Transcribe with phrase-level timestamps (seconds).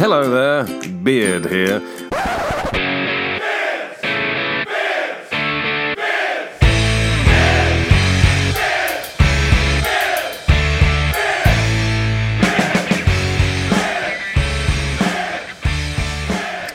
[0.00, 1.76] Hello there, Beard here.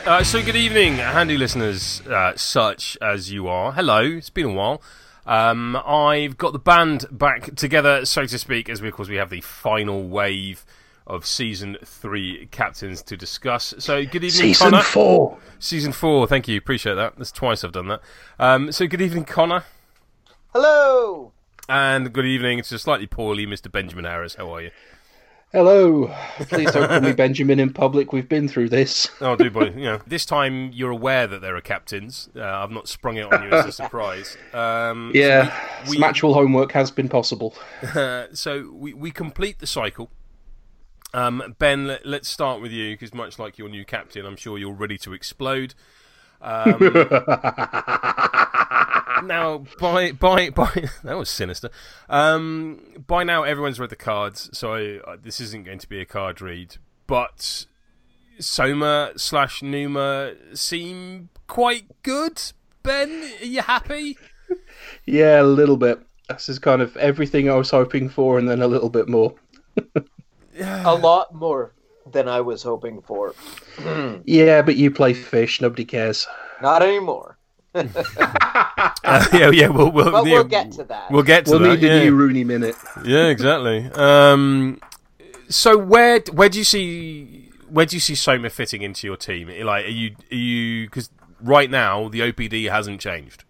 [0.06, 3.72] Uh, so, good evening, handy listeners, uh, such as you are.
[3.72, 4.80] Hello, it's been a while.
[5.26, 9.16] Um, I've got the band back together, so to speak, as we, of course, we
[9.16, 10.64] have the final wave
[11.06, 13.74] of season three captains to discuss.
[13.78, 14.82] So, good evening, Season Connor.
[14.82, 15.38] four.
[15.58, 17.16] Season four, thank you, appreciate that.
[17.16, 18.00] That's twice I've done that.
[18.38, 19.64] Um, so, good evening, Connor.
[20.52, 21.32] Hello.
[21.68, 23.70] And good evening, it's a slightly poorly, Mr.
[23.70, 24.34] Benjamin Harris.
[24.36, 24.70] How are you?
[25.52, 26.12] Hello.
[26.40, 28.12] Please don't call me Benjamin in public.
[28.12, 29.08] We've been through this.
[29.20, 29.66] Oh, do boy.
[29.76, 32.28] You know, this time you're aware that there are captains.
[32.36, 34.36] Uh, I've not sprung it on you as a surprise.
[34.52, 35.56] Um, Yeah,
[35.88, 37.54] we- some actual homework has been possible.
[37.94, 40.10] Uh, so we, we complete the cycle.
[41.16, 44.58] Um, ben, let, let's start with you because much like your new captain, I'm sure
[44.58, 45.74] you're ready to explode.
[46.42, 46.76] Um,
[49.26, 51.70] now, by by by, that was sinister.
[52.10, 56.02] Um, by now, everyone's read the cards, so I, uh, this isn't going to be
[56.02, 56.76] a card read.
[57.06, 57.64] But
[58.38, 62.42] Soma slash Numa seem quite good.
[62.82, 64.18] Ben, are you happy?
[65.06, 65.98] Yeah, a little bit.
[66.28, 69.34] This is kind of everything I was hoping for, and then a little bit more.
[70.60, 71.74] A lot more
[72.10, 73.34] than I was hoping for.
[74.24, 75.60] Yeah, but you play fish.
[75.60, 76.26] Nobody cares.
[76.62, 77.36] Not anymore.
[79.04, 81.10] Uh, yeah, yeah, we'll, we'll, But yeah, we'll get to that.
[81.12, 81.80] We'll get to We'll that.
[81.80, 82.02] need a yeah.
[82.04, 82.74] new Rooney minute.
[83.04, 83.88] Yeah, exactly.
[83.94, 84.80] Um,
[85.48, 89.48] so where where do you see where do you see Soma fitting into your team?
[89.64, 93.44] Like, are you are you because right now the OPD hasn't changed,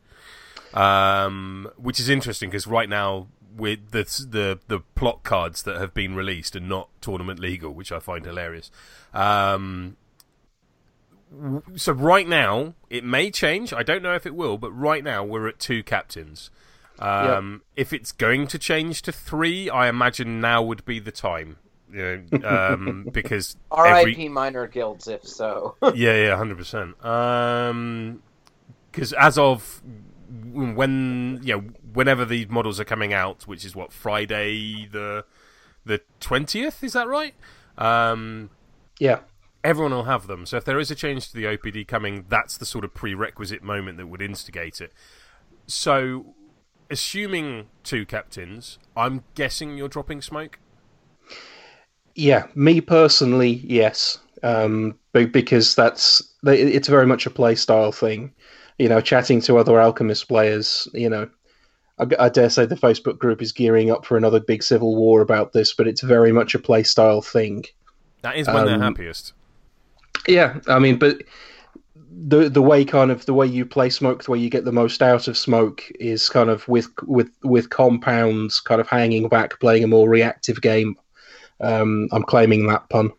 [0.74, 5.94] um, which is interesting because right now with the the the plot cards that have
[5.94, 8.70] been released and not tournament legal, which I find hilarious.
[9.14, 9.96] Um,
[11.74, 13.72] so right now it may change.
[13.72, 16.50] I don't know if it will, but right now we're at two captains.
[16.98, 21.58] Um, If it's going to change to three, I imagine now would be the time.
[21.92, 24.12] You know, um, because R.I.P.
[24.12, 25.76] every minor guilds, if so.
[25.94, 27.04] yeah, yeah, hundred percent.
[27.04, 28.22] Um,
[28.90, 29.82] because as of
[30.52, 31.64] when you know,
[31.96, 35.24] whenever these models are coming out, which is what Friday the
[35.84, 37.34] the twentieth, is that right?
[37.78, 38.50] Um,
[38.98, 39.20] Yeah.
[39.64, 40.46] everyone will have them.
[40.46, 43.62] So if there is a change to the OPD coming, that's the sort of prerequisite
[43.62, 44.92] moment that would instigate it.
[45.66, 46.34] So,
[46.90, 50.58] assuming two captains, I'm guessing you're dropping smoke.
[52.14, 54.18] Yeah, me personally, yes.
[54.42, 58.32] Um, be- because that's it's very much a play style thing.
[58.78, 60.88] You know, chatting to other alchemist players.
[60.94, 61.28] You know,
[61.98, 65.20] I, I dare say the Facebook group is gearing up for another big civil war
[65.20, 67.64] about this, but it's very much a play style thing.
[68.22, 69.32] That is when they're Um, happiest.
[70.28, 71.22] Yeah, I mean, but
[72.10, 74.72] the the way kind of the way you play smoke, the way you get the
[74.72, 79.60] most out of smoke is kind of with with with compounds, kind of hanging back,
[79.60, 80.96] playing a more reactive game.
[81.60, 83.12] Um, I'm claiming that pun.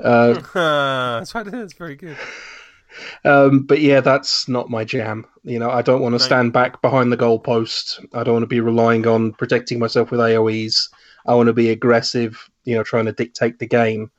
[0.00, 1.46] Uh, that's right.
[1.46, 2.16] That's very good.
[3.24, 5.24] Um, but yeah, that's not my jam.
[5.44, 6.24] You know, I don't want to No.
[6.24, 8.04] stand back behind the goalpost.
[8.14, 10.88] I don't want to be relying on protecting myself with AOE's.
[11.26, 12.38] I want to be aggressive.
[12.64, 14.10] You know, trying to dictate the game,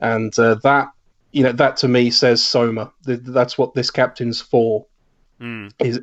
[0.00, 0.88] and uh, that
[1.32, 2.92] you know that to me says Soma.
[3.04, 4.86] That's what this captain's for.
[5.40, 5.72] Mm.
[5.80, 6.00] Is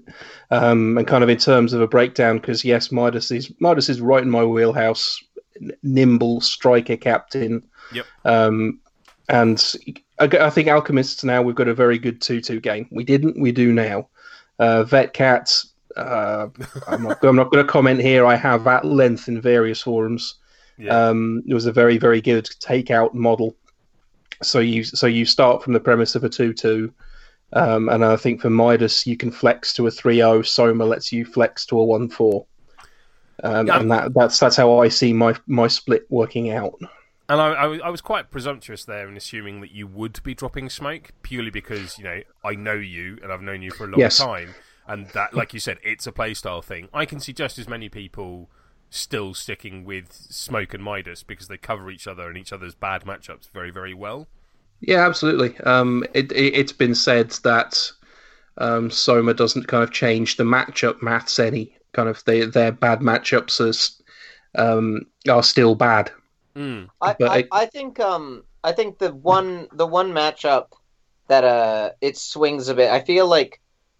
[0.51, 4.01] um, and kind of in terms of a breakdown, because yes, Midas is Midas is
[4.01, 5.21] right in my wheelhouse.
[5.83, 7.63] Nimble striker captain.
[7.93, 8.05] Yep.
[8.25, 8.79] Um,
[9.29, 9.73] and
[10.19, 12.87] I, I think Alchemists now we've got a very good two-two game.
[12.91, 14.09] We didn't, we do now.
[14.59, 15.73] Uh, Vet Cats.
[15.95, 16.47] Uh,
[16.87, 17.23] I'm not.
[17.23, 18.25] I'm not going to comment here.
[18.25, 20.35] I have at length in various forums.
[20.77, 20.95] Yeah.
[21.09, 23.55] Um, it was a very, very good takeout model.
[24.41, 26.91] So you, so you start from the premise of a two-two,
[27.53, 30.45] um, and I think for Midas you can flex to a 3-0.
[30.45, 32.45] Soma lets you flex to a one-four,
[33.43, 33.79] um, Yeah.
[33.79, 36.73] and that, that's that's how I see my my split working out.
[37.29, 40.33] And I, I, was- I was quite presumptuous there in assuming that you would be
[40.35, 43.87] dropping smoke purely because you know I know you and I've known you for a
[43.87, 44.17] long Yes.
[44.17, 44.55] time,
[44.87, 46.89] and that, like you said, it's a playstyle thing.
[46.93, 48.49] I can see just as many people
[48.89, 53.03] still sticking with smoke and Midas because they cover each other and each other's bad
[53.05, 54.27] matchups very, very well.
[54.81, 55.57] Yeah, absolutely.
[55.61, 57.89] Um, it, it, it's been said that
[58.57, 61.77] um, Soma doesn't kind of change the matchup maths any.
[61.93, 64.01] Kind of they, their bad matchups is,
[64.55, 66.11] um, are still bad.
[66.55, 66.87] Mm.
[67.01, 70.67] I, But I, I- I think um I think the one the one matchup
[71.27, 72.89] that uh it swings a bit.
[72.91, 73.59] I feel like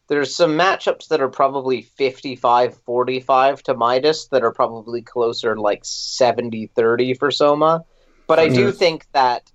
[0.10, 7.14] there's some matchups that are probably 55-45 to Midas that are probably closer like 70-30
[7.18, 7.86] for Soma.
[8.28, 9.50] But I do think that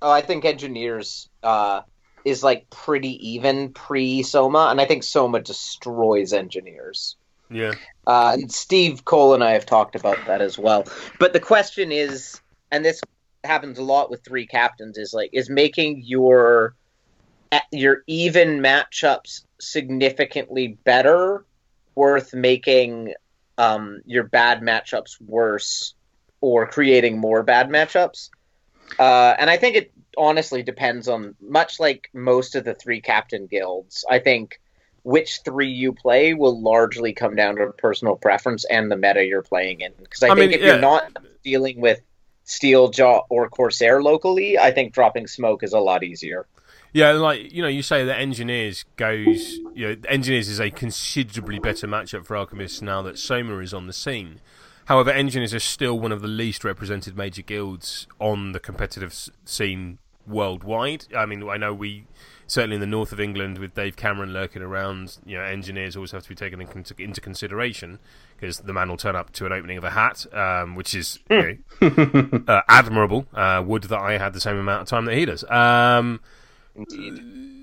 [0.00, 1.82] oh, I think engineers uh,
[2.24, 7.16] is like pretty even pre Soma, and I think Soma destroys engineers.
[7.52, 7.72] Yeah.
[8.06, 10.86] Uh, and Steve Cole and I have talked about that as well.
[11.18, 12.40] But the question is,
[12.70, 13.00] and this
[13.44, 16.74] happens a lot with three captains, is like is making your
[17.70, 21.44] your even matchups significantly better
[21.94, 23.14] worth making
[23.58, 25.94] um, your bad matchups worse
[26.40, 28.30] or creating more bad matchups.
[28.98, 33.46] Uh, and I think it honestly depends on much like most of the three captain
[33.46, 34.04] guilds.
[34.10, 34.60] I think
[35.04, 39.42] which three you play will largely come down to personal preference and the meta you're
[39.42, 39.92] playing in.
[39.98, 40.66] Because I, I think mean, if yeah.
[40.72, 42.00] you're not dealing with
[42.46, 46.46] Steeljaw or Corsair locally, I think dropping smoke is a lot easier.
[46.92, 49.54] Yeah, like you know, you say that engineers goes.
[49.74, 53.86] You know, engineers is a considerably better matchup for alchemists now that Soma is on
[53.86, 54.40] the scene.
[54.86, 59.98] However, engineers are still one of the least represented major guilds on the competitive scene
[60.26, 61.06] worldwide.
[61.16, 62.06] I mean, I know we
[62.52, 65.16] certainly in the north of England with Dave Cameron lurking around.
[65.24, 66.68] You know, engineers always have to be taken in
[66.98, 67.98] into consideration
[68.36, 71.18] because the man will turn up to an opening of a hat, um, which is
[71.30, 73.26] you know, uh, admirable.
[73.32, 75.44] Uh, would that I had the same amount of time that he does.
[75.50, 76.20] Um,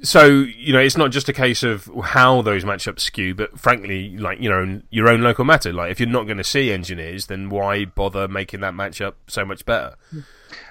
[0.02, 4.18] so you know, it's not just a case of how those matchups skew, but frankly,
[4.18, 5.72] like you know, your own local matter.
[5.72, 9.46] Like if you're not going to see engineers, then why bother making that matchup so
[9.46, 9.94] much better?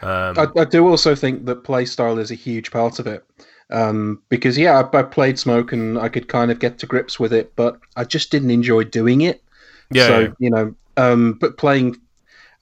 [0.02, 3.24] Um, I, I do also think that playstyle is a huge part of it.
[3.70, 7.20] Um, because yeah, I, I played Smoke and I could kind of get to grips
[7.20, 9.42] with it, but I just didn't enjoy doing it.
[9.90, 10.28] yeah, so yeah.
[10.38, 11.96] you know, um, but playing,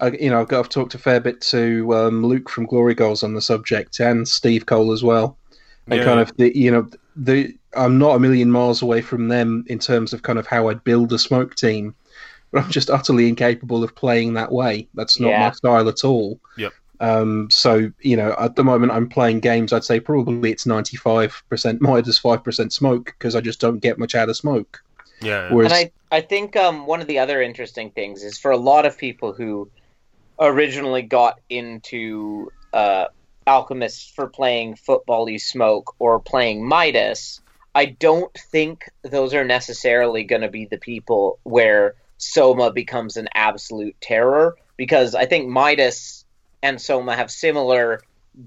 [0.00, 2.94] uh, you know, I've, got, I've talked a fair bit to um, Luke from Glory
[2.94, 5.36] Goals on the subject and Steve Cole as well,
[5.86, 9.28] and Yeah, kind of the you know the I'm not a million miles away from
[9.28, 11.94] them in terms of kind of how I'd build a Smoke team,
[12.50, 14.88] but I'm just utterly incapable of playing that way.
[14.94, 15.40] That's not Yeah.
[15.48, 16.40] my style at all.
[16.56, 16.72] Yep.
[17.00, 19.72] Um, so you know, at the moment I'm playing games.
[19.72, 24.14] I'd say probably it's 95% Midas, five percent Smoke because I just don't get much
[24.14, 24.82] out of Smoke.
[25.20, 25.52] yeah.
[25.52, 28.56] Whereas, And I, I think um, one of the other interesting things is for a
[28.56, 29.70] lot of people who
[30.38, 33.06] originally got into uh,
[33.46, 37.40] Alchemists for playing football smoke or playing Midas,
[37.74, 43.28] I don't think those are necessarily going to be the people where Soma becomes an
[43.34, 46.24] absolute terror because I think Midas
[46.62, 48.00] and Soma have similar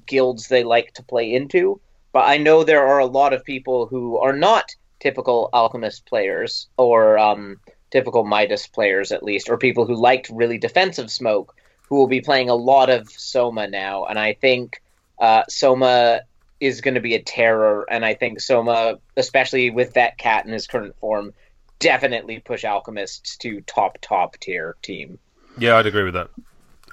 [0.06, 1.80] guilds they like to play into.
[2.12, 6.68] But I know there are a lot of people who are not typical alchemist players
[6.78, 7.60] or um,
[7.92, 11.56] typical Midas players, at least, or people who liked really defensive smoke,
[11.88, 14.06] who will be playing a lot of Soma now.
[14.06, 14.82] And I think
[15.20, 16.22] uh, Soma
[16.60, 17.86] is going to be a terror.
[17.90, 21.34] And I think Soma, especially with that cat in his current form,
[21.80, 25.18] definitely push alchemists to top top tier team.
[25.58, 26.30] yeah, I'd agree with that.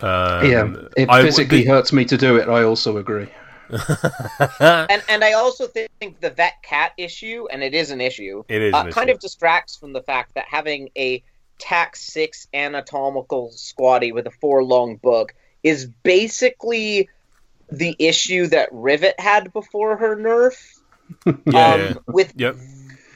[0.03, 2.49] Um, yeah, it I- physically the- hurts me to do it.
[2.49, 3.29] I also agree.
[4.61, 8.63] And and I also think the vet cat issue, and it is an issue, It
[8.63, 9.15] is uh, an kind issue.
[9.17, 11.23] of distracts from the fact that having a
[11.59, 17.09] tax six anatomical squaddie with a four long book is basically
[17.73, 20.55] the issue that Rivet had before her nerf,
[21.27, 21.95] yeah, um, yeah.
[22.07, 22.57] with Yep.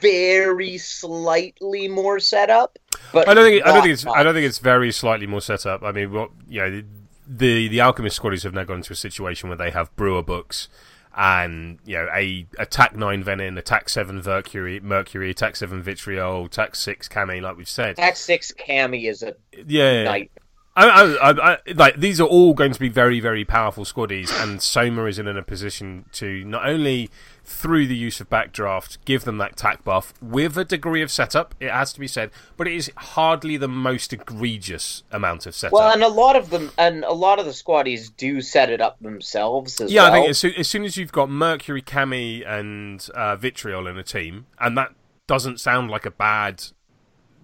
[0.01, 2.79] Very slightly more setup.
[3.13, 3.67] But I don't think.
[3.67, 4.07] I don't think it's.
[4.07, 5.83] I don't think it's very slightly more set up.
[5.83, 6.83] I mean, what you know,
[7.27, 10.69] the the alchemist squaddies have now gone into a situation where they have brewer books
[11.17, 16.77] and you know a attack nine venin, attack seven mercury, mercury, attack seven vitriol, attack
[16.77, 17.97] six cami, like we've said.
[17.97, 19.35] tax six cami is a
[19.67, 20.31] Yeah, night.
[20.77, 24.31] I, I, I, I, like these are all going to be very, very powerful squaddies,
[24.43, 27.11] and Soma is in a position to not only
[27.51, 31.55] through the use of backdraft give them that tack buff with a degree of setup.
[31.59, 35.73] It has to be said, but it is hardly the most egregious amount of setup.
[35.73, 38.81] Well, and a lot of them, and a lot of the squaddies do set it
[38.81, 40.13] up themselves as yeah, well.
[40.13, 43.99] I think as soon, as soon as you've got Mercury, Cami, and uh, Vitriol in
[43.99, 44.95] a team, and that
[45.27, 46.63] doesn't sound like a bad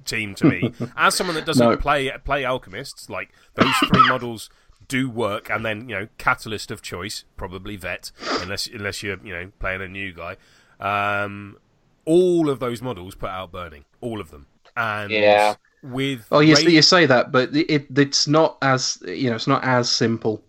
[0.04, 0.72] team to me.
[0.96, 1.76] As someone that doesn't No.
[1.76, 4.50] play play alchemists, like those three models
[4.88, 8.10] do work, and then you know catalyst of choice, probably vet,
[8.42, 10.36] unless unless you're you know playing a new guy.
[10.80, 11.58] Um,
[12.04, 15.54] all of those models put out burning, all of them, and Yeah.
[15.82, 19.46] with Oh, you, Ra- you say that, but it, it's not as you know, it's
[19.46, 20.42] not as simple.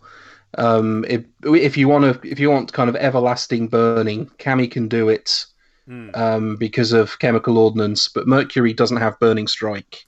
[0.56, 4.88] Um, if if you want to, if you want kind of everlasting burning, Cami can
[4.88, 5.46] do it
[5.86, 6.10] Hmm.
[6.14, 10.06] um, because of chemical ordnance, but Mercury doesn't have burning strike.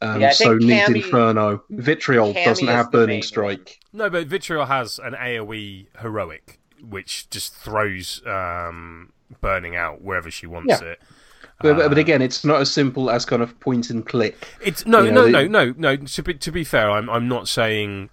[0.00, 1.62] Um, Yeah, so think needs Inferno.
[1.70, 3.80] Vitriol Cami doesn't have burning main strike.
[3.92, 10.46] No, but Vitriol has an AoE heroic, which just throws um, burning out wherever she
[10.46, 10.88] wants Yeah.
[10.90, 11.00] it.
[11.60, 14.36] But, but- but Uh, again, it's not as simple as kind of point and click.
[14.60, 15.96] it's no, you no, know, no, they- no, no.
[15.96, 18.10] To be to be fair, I'm I'm not saying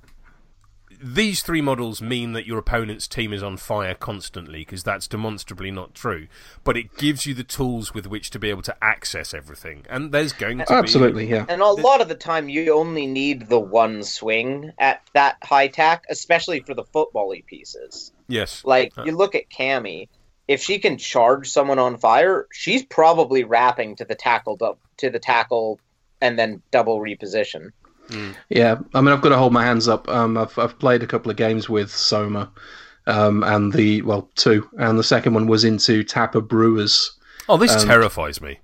[1.13, 5.69] these three models mean that your opponent's team is on fire constantly because that's demonstrably
[5.69, 6.27] not true.
[6.63, 10.11] But it gives you the tools with which to be able to access everything, and
[10.11, 10.73] there's going to be.
[10.73, 11.45] Absolutely, yeah.
[11.47, 15.67] And a lot of the time, you only need the one swing at that high
[15.67, 18.11] tack, especially for the football-y pieces.
[18.27, 19.03] yes, Like Uh.
[19.03, 20.07] you look at Cammy,
[20.47, 24.57] if she can charge someone on fire, she's probably wrapping to the tackle
[24.97, 25.79] to the tackle
[26.21, 27.71] and then double reposition.
[28.49, 30.07] Yeah, I mean, I've got to hold my hands up.
[30.09, 32.51] Um, I've I've played a couple of games with Soma,
[33.07, 37.11] um, and the well, two, and the second one was into Tapper Brewers.
[37.49, 38.59] Oh, this Um, terrifies me.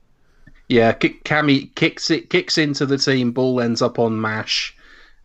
[0.69, 3.31] Yeah, kick, Cammy kicks it, kicks into the team.
[3.31, 4.75] Ball ends up on Mash.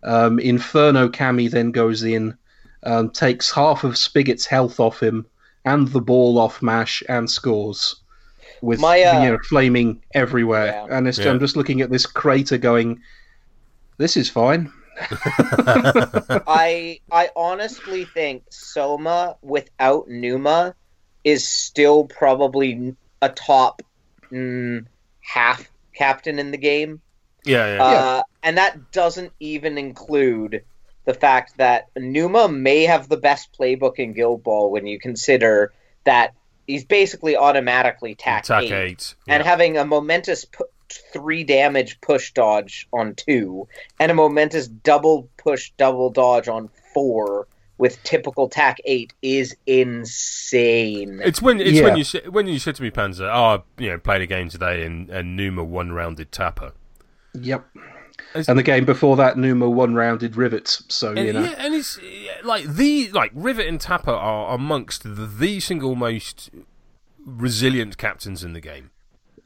[0.02, 2.37] Um, Inferno Cammy then goes in,
[2.82, 5.26] um, takes half of Spigot's health off him
[5.64, 7.96] and the ball off Mash and scores
[8.61, 10.66] with My, uh, you know flaming everywhere.
[10.66, 10.96] Yeah.
[10.96, 11.30] And it's, Yeah.
[11.30, 13.00] I'm just looking at this crater, going,
[13.99, 14.73] "This is fine."
[16.47, 20.75] I I honestly think Soma without Numa
[21.25, 23.83] is still probably a top
[24.31, 24.87] mm,
[25.21, 27.00] half captain in the game.
[27.45, 27.83] Yeah, yeah.
[27.83, 30.65] Uh, and that doesn't even include
[31.05, 35.73] the fact that Numa may have the best playbook in Guild Ball when you consider
[36.05, 36.35] that
[36.67, 39.15] he's basically automatically tack, Attack eight, eight.
[39.29, 40.65] and having a momentous pu-
[41.12, 43.66] three damage push dodge on two
[44.00, 47.47] and a momentous double push double dodge on four
[47.78, 51.21] with typical tack eight is insane.
[51.23, 51.85] It's when it's Yeah.
[51.85, 54.26] when you sa- when you said to me, Panzer, oh, I, you know, played a
[54.26, 56.73] game today and, and Numa one rounded tapper.
[57.35, 57.66] Yep.
[58.31, 60.85] It's- And the game before that, Numa one rounded rivets.
[60.88, 61.99] So And, you know, yeah, and it's
[62.45, 66.50] like the like Rivet and Tapper are amongst the, the single most
[67.25, 68.90] resilient captains in the game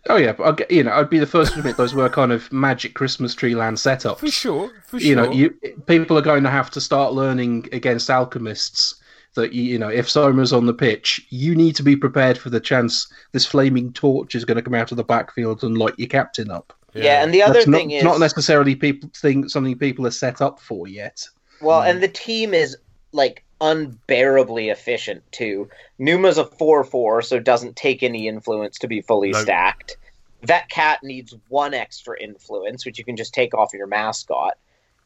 [0.09, 2.33] oh yeah, but I'll, you know, I'd be the first to admit those were kind
[2.33, 4.19] of magic Christmas tree land setups.
[4.19, 4.71] for sure.
[4.85, 5.51] For you sure, know, you
[5.87, 8.97] people are going to have to start learning against alchemists
[9.35, 12.51] that you, you know, if Soma's on the pitch, you need to be prepared for
[12.51, 15.95] the chance this flaming torch is going to come out of the backfield and light
[15.99, 16.73] your captain up.
[16.95, 17.23] yeah.
[17.23, 20.41] and the other That's not, thing is not necessarily people think something people are set
[20.41, 21.29] up for yet.
[21.61, 22.03] Well, and mm.
[22.03, 22.77] the team is
[23.13, 25.69] like unbearably efficient too.
[25.99, 29.41] Numa's a four four, so it doesn't take any influence to be fully No.
[29.43, 29.97] stacked.
[30.43, 34.57] That cat needs one extra influence, which you can just take off your mascot.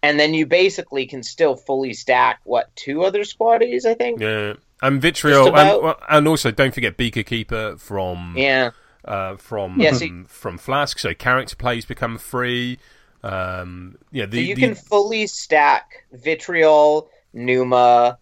[0.03, 4.21] And then you basically can still fully stack what two other squaddies, I think.
[4.21, 4.55] yeah.
[4.83, 8.71] And Vitriol, and, and also don't forget Beaker Keeper from Yeah.
[9.05, 10.99] uh, from Yeah, so- from Flask.
[10.99, 12.79] So character plays become free.
[13.23, 18.19] Um, yeah, the, So you the- can fully stack Vitriol, Numa,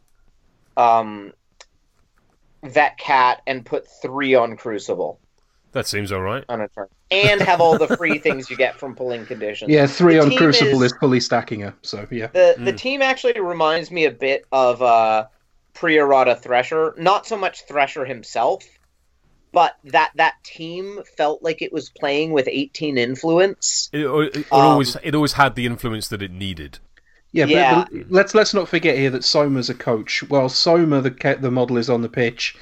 [0.77, 1.33] um,
[2.65, 5.19] Vet Cat, and put three on Crucible
[5.73, 6.45] that seems all right.
[6.51, 9.71] on a turn, and have all the free things you get from pulling conditions.
[9.71, 10.99] Yeah, three The on Crucible is- is...
[10.99, 11.75] fully stacking her.
[11.83, 12.65] So yeah, The Hmm.
[12.65, 15.27] the team actually reminds me a bit of uh,
[15.75, 16.95] pre-errata Thresher.
[16.99, 18.65] Not so much Thresher himself,
[19.51, 23.89] but that that team felt like it was playing with 18 influence.
[23.95, 26.79] It, it, it Um, always it always had the influence that it needed.
[27.33, 27.75] Yeah, Yeah.
[27.85, 30.23] But, but let's let's not forget here that Soma's a coach.
[30.29, 32.55] Well, Soma, the the model, is on the pitch.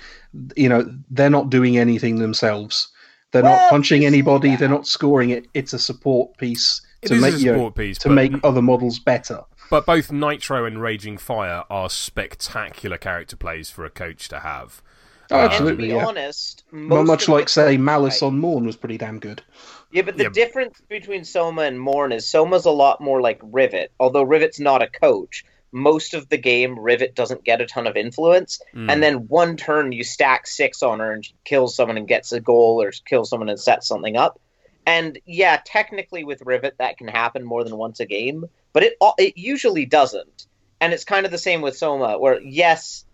[0.57, 2.89] You know, they're not doing anything themselves.
[3.33, 4.51] They're Well, not punching anybody.
[4.51, 4.61] that.
[4.61, 5.47] They're not scoring it.
[5.55, 8.33] It's a support piece It to make a you know, support piece, to but- make
[8.45, 9.41] other models better.
[9.71, 14.83] But both Nitro and Raging Fire are spectacular character plays for a coach to have.
[15.31, 16.07] Oh, Um, to absolutely, be yeah.
[16.07, 18.27] honest, most much of like say Malice Right.
[18.29, 19.43] on Morn was pretty damn good.
[19.93, 20.31] Yeah, but the Yeah.
[20.31, 23.91] difference between Soma and Morn is Soma's a lot more like Rivet.
[23.99, 27.97] Although Rivet's not a coach, most of the game Rivet doesn't get a ton of
[27.97, 28.61] influence.
[28.75, 28.91] Mm.
[28.91, 32.33] And then one turn you stack six on her and she kills someone and gets
[32.33, 34.41] a goal or kills someone and sets something up.
[34.87, 38.97] And yeah, technically with Rivet that can happen more than once a game, but it
[39.19, 40.47] it usually doesn't.
[40.81, 43.05] And it's kind of the same with Soma, where yes,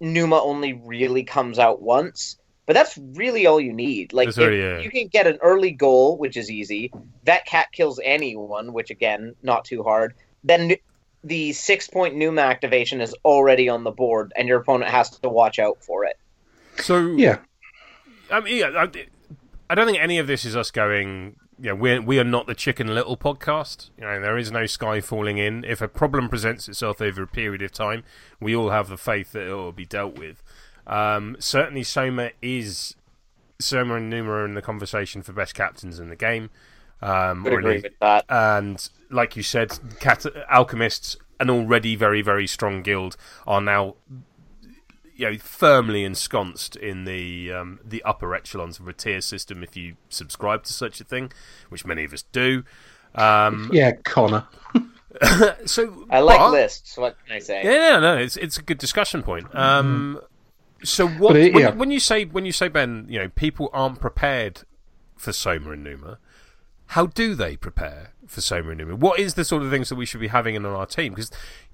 [0.00, 2.36] Numa only really comes out once,
[2.68, 4.12] but that's really all you need.
[4.12, 4.80] Like That's if really, yeah.
[4.80, 6.92] you can get an early goal, which is easy.
[7.24, 10.12] That cat kills anyone, which again, not too hard.
[10.44, 10.74] Then
[11.24, 15.30] the six point Numa activation is already on the board, and your opponent has to
[15.30, 16.18] watch out for it.
[16.76, 17.38] So Yeah,
[18.30, 19.06] I mean, yeah, I,
[19.70, 21.36] I don't think any of this is us going.
[21.58, 23.88] Yeah, we're we are not the Chicken Little podcast.
[23.96, 25.64] You know, there is no sky falling in.
[25.64, 28.04] If a problem presents itself over a period of time,
[28.38, 30.42] we all have the faith that it will be dealt with.
[30.88, 32.96] Um, certainly, Soma is
[33.60, 36.50] Soma and Numa are in the conversation for best captains in the game.
[37.00, 38.24] Um, Would or at agree with that.
[38.28, 43.16] and like you said, cat- alchemists, an already very very strong guild,
[43.46, 43.94] are now
[45.14, 49.62] you know firmly ensconced in the um, the upper echelons of a tier system.
[49.62, 51.30] If you subscribe to such a thing,
[51.68, 52.64] which many of us do.
[53.14, 54.46] Um, yeah, Connor.
[55.66, 56.96] so I like but- lists.
[56.96, 57.62] What can I say?
[57.64, 59.54] Yeah, no, no, it's it's a good discussion point.
[59.54, 60.20] Um,
[60.84, 61.70] so what it- when, yeah.
[61.70, 64.62] when you say when you say Ben, you know, people aren't prepared
[65.16, 66.18] for Soma and Numa.
[66.92, 68.96] How do they prepare for Soma and Numa?
[68.96, 71.12] What is the sort of things that we should be having in on our team?
[71.14, 71.30] Because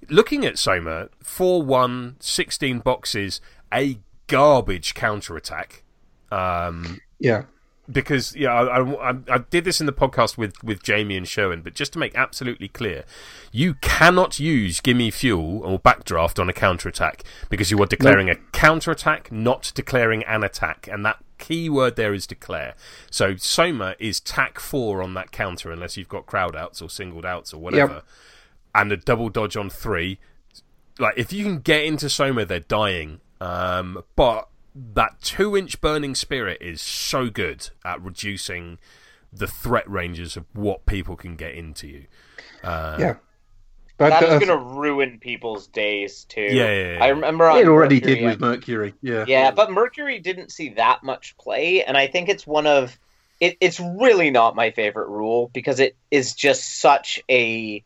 [0.09, 3.39] looking at Soma, 4-1, 16 boxes,
[3.73, 5.83] a garbage counter attack.
[6.31, 7.43] Um, Yeah.
[7.91, 11.61] Because yeah, I, I, I- did this in the podcast with, with Jamie and Sherwin,
[11.61, 13.03] but just to make absolutely clear,
[13.51, 18.29] you cannot use gimme fuel or backdraft on a counter attack because you are declaring
[18.29, 22.73] a counter attack, not declaring an attack, and that key word there is declare.
[23.11, 27.25] So Soma is tack four on that counter unless you've got crowd outs or singled
[27.25, 28.01] outs or whatever,
[28.73, 30.17] and a double dodge on three.
[30.97, 33.19] Like if you can get into Soma, they're dying.
[33.41, 38.77] Um, but that two inch burning spirit is so good at reducing
[39.31, 42.05] the threat ranges of what people can get into you.
[42.63, 43.15] Uh, Yeah.
[43.97, 46.41] But That uh, is going to ruin people's days too.
[46.41, 47.03] Yeah, yeah, yeah.
[47.03, 48.93] I remember on it already Mercury, did with Mercury.
[49.01, 49.23] Yeah.
[49.25, 52.99] Yeah, but Mercury didn't see that much play, and I think it's one of
[53.39, 57.85] it, it's really not my favorite rule because it is just such a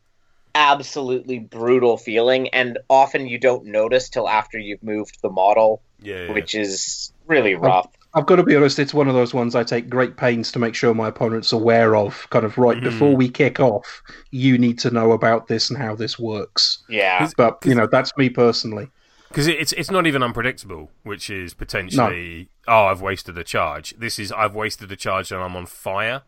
[0.52, 6.24] absolutely brutal feeling, and often you don't notice till after you've moved the model, yeah,
[6.26, 6.32] yeah.
[6.32, 7.88] which is really rough.
[8.12, 10.58] I've got to be honest, it's one of those ones I take great pains to
[10.58, 12.26] make sure my opponent's aware of.
[12.30, 12.82] Kind of right Mhm.
[12.82, 14.02] before we kick off,
[14.32, 16.78] you need to know about this and how this works.
[16.88, 18.88] Yeah, But, you know, that's me personally.
[19.28, 23.94] because it's it's not even unpredictable, which is potentially oh I've wasted a charge.
[23.96, 26.22] This is I've wasted a charge and I'm on fire,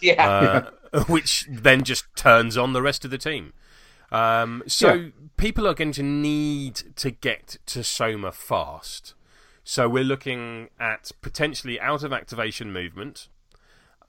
[0.00, 0.70] yeah.
[0.92, 3.52] uh, which then just turns on the rest of the team.
[4.12, 5.08] Um, so Yeah.
[5.36, 9.14] people are going to need to get to Soma fast.
[9.64, 13.28] So we're looking at potentially out of activation movement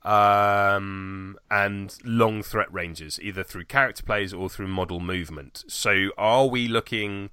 [0.04, 5.64] um, and long threat ranges, either through character plays or through model movement.
[5.66, 7.30] So are we looking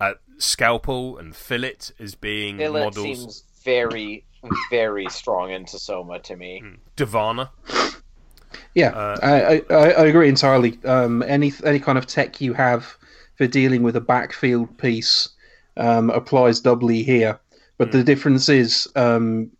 [0.00, 3.18] at Scalpel and Fillet as being Billet models?
[3.18, 4.26] seems very,
[4.70, 6.62] very strong into Soma to me.
[6.96, 7.50] Divana?
[8.74, 10.78] Yeah, Uh, I, I, I agree entirely.
[10.84, 12.96] Um, any any kind of tech you have
[13.36, 15.28] for dealing with a backfield piece
[15.76, 17.38] um, applies doubly here.
[17.78, 17.98] But Hmm.
[17.98, 19.50] the difference is, um,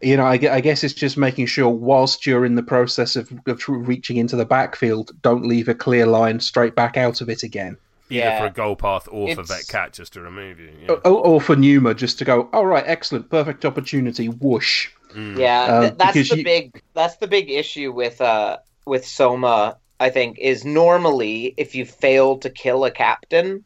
[0.00, 3.32] you know, I, I guess it's just making sure whilst you're in the process of,
[3.46, 7.42] of reaching into the backfield, don't leave a clear line straight back out of it
[7.42, 7.76] again.
[8.10, 8.38] Either Yeah.
[8.40, 10.70] for a goal path or for It's- Vet Cat just to remove you.
[10.82, 10.92] Yeah.
[11.04, 14.88] Or, or for Numa just to go, all right, excellent, perfect opportunity, whoosh.
[15.14, 15.38] Mm.
[15.38, 19.06] Yeah, Um, th- that's because the you- big that's the big issue with uh with
[19.06, 19.78] Soma.
[20.00, 23.64] I think is normally if you fail to kill a captain,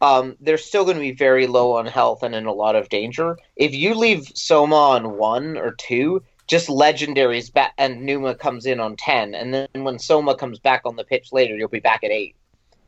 [0.00, 2.88] um, they're still going to be very low on health and in a lot of
[2.88, 3.38] danger.
[3.56, 8.80] If you leave Soma on one or two, just legendaries ba- and Numa comes in
[8.80, 12.02] on ten, and then when Soma comes back on the pitch later, you'll be back
[12.02, 12.34] at eight.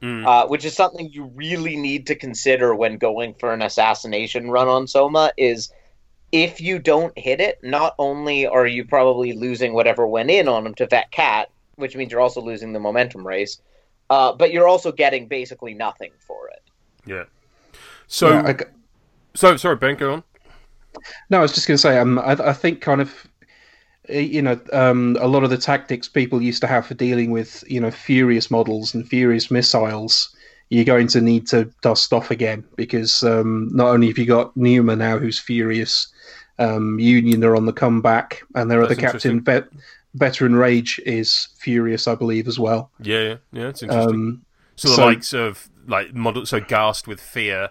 [0.03, 0.27] Mm.
[0.27, 4.69] Uh, which is something you really need to consider when going for an assassination run
[4.69, 5.73] on Soma is
[6.35, 10.67] if you don't hit it, not only are you probably losing whatever went in on
[10.67, 13.61] him to Vet Cat, which means you're also losing the momentum race,
[14.11, 16.63] uh, but you're also getting basically nothing for it.
[17.07, 17.25] Yeah.
[18.09, 18.57] So, Yeah, I,
[19.35, 20.25] so sorry, Ben, go on.
[21.31, 23.29] No, I was just going to say, um, I, I think kind of,
[24.11, 27.31] uh, you know, um, a lot of the tactics people used to have for dealing
[27.31, 30.35] with, you know, furious models and furious missiles,
[30.69, 34.57] you're going to need to dust off again because um, not only have you got
[34.57, 36.09] Numa now who's furious,
[36.59, 39.69] um, Union are on the comeback, and their other That's captain, Vet-
[40.15, 42.91] Veteran Rage, is furious, I believe, as well.
[43.01, 43.69] Yeah, yeah, yeah.
[43.69, 44.15] It's interesting.
[44.15, 44.45] Um,
[44.77, 47.71] so the so- likes of like model, so Ghast with fear,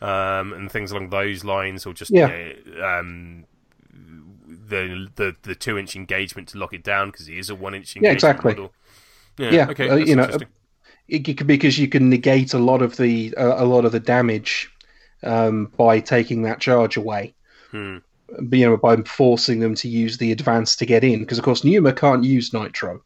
[0.00, 2.28] um, and things along those lines, or just Yeah.
[2.28, 3.44] you know, um,
[3.92, 7.74] the the the two inch engagement to lock it down because he is a one
[7.74, 8.52] inch engagement exactly.
[8.52, 8.72] model.
[9.38, 10.48] Yeah, Yeah, okay, uh, you know, interesting.
[11.08, 14.70] it, because you can negate a lot of the uh, a lot of the damage
[15.22, 17.34] um, by taking that charge away.
[17.70, 17.98] Hmm.
[18.52, 21.64] You know, by forcing them to use the advance to get in, because of course
[21.64, 23.02] Numa can't use Nitro.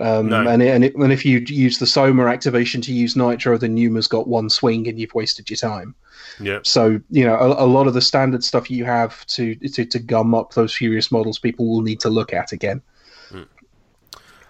[0.00, 0.46] Um, No.
[0.46, 4.06] and and, it, and if you use the Soma activation to use Nitro, then Numa's
[4.06, 5.94] got one swing and you've wasted your time.
[6.40, 9.84] Yeah, So you know, a, a lot of the standard stuff you have to, to
[9.84, 12.82] to gum up those furious models, people will need to look at again.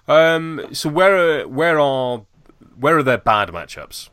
[0.06, 2.22] Um, so where are where are
[2.78, 4.08] where are their bad matchups?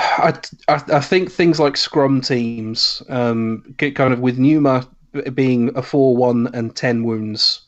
[0.00, 4.88] I, I, I think things like scrum teams, um, get kind of with Numa
[5.34, 7.62] being a 4 1 and 10 wounds,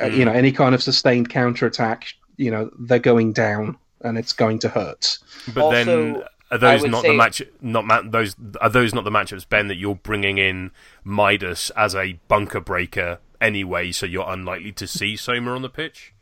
[0.00, 4.16] uh, you know, any kind of sustained counter attack, you know, they're going down and
[4.16, 5.18] it's going to hurt.
[5.54, 7.42] But then are those not say- the match?
[7.60, 9.68] Not ma- those are those not the matchups, Ben?
[9.68, 10.70] That you're bringing in
[11.04, 16.14] Midas as a bunker breaker anyway, so you're unlikely to see Soma on the pitch.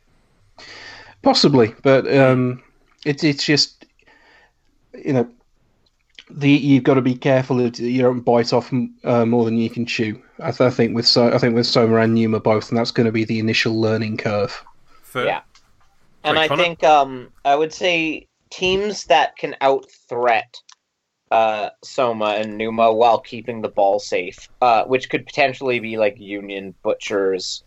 [1.21, 2.61] Possibly, but um,
[3.05, 3.85] it's it's just
[4.93, 5.29] you know
[6.29, 8.71] the you've got to be careful that you don't bite off
[9.03, 10.21] uh, more than you can chew.
[10.39, 12.91] I, th- I think with so I think with Soma and Numa both, and that's
[12.91, 14.63] going to be the initial learning curve.
[15.03, 15.25] Fair.
[15.25, 15.41] Yeah.
[16.23, 16.63] And Sorry, I Connor?
[16.63, 20.55] think um, I would say teams that can out threat
[21.31, 26.19] uh, Soma and Numa while keeping the ball safe, uh, which could potentially be like
[26.19, 27.63] Union Butchers,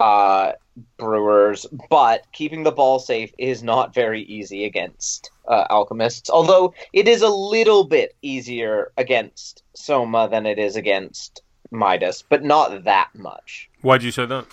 [0.00, 0.52] uh,
[0.96, 6.30] Brewers, but keeping the ball safe is not very easy against uh, Alchemists.
[6.30, 12.42] Although it is a little bit easier against Soma than it is against Midas, but
[12.42, 13.70] not that much.
[13.82, 14.46] Why do you say that?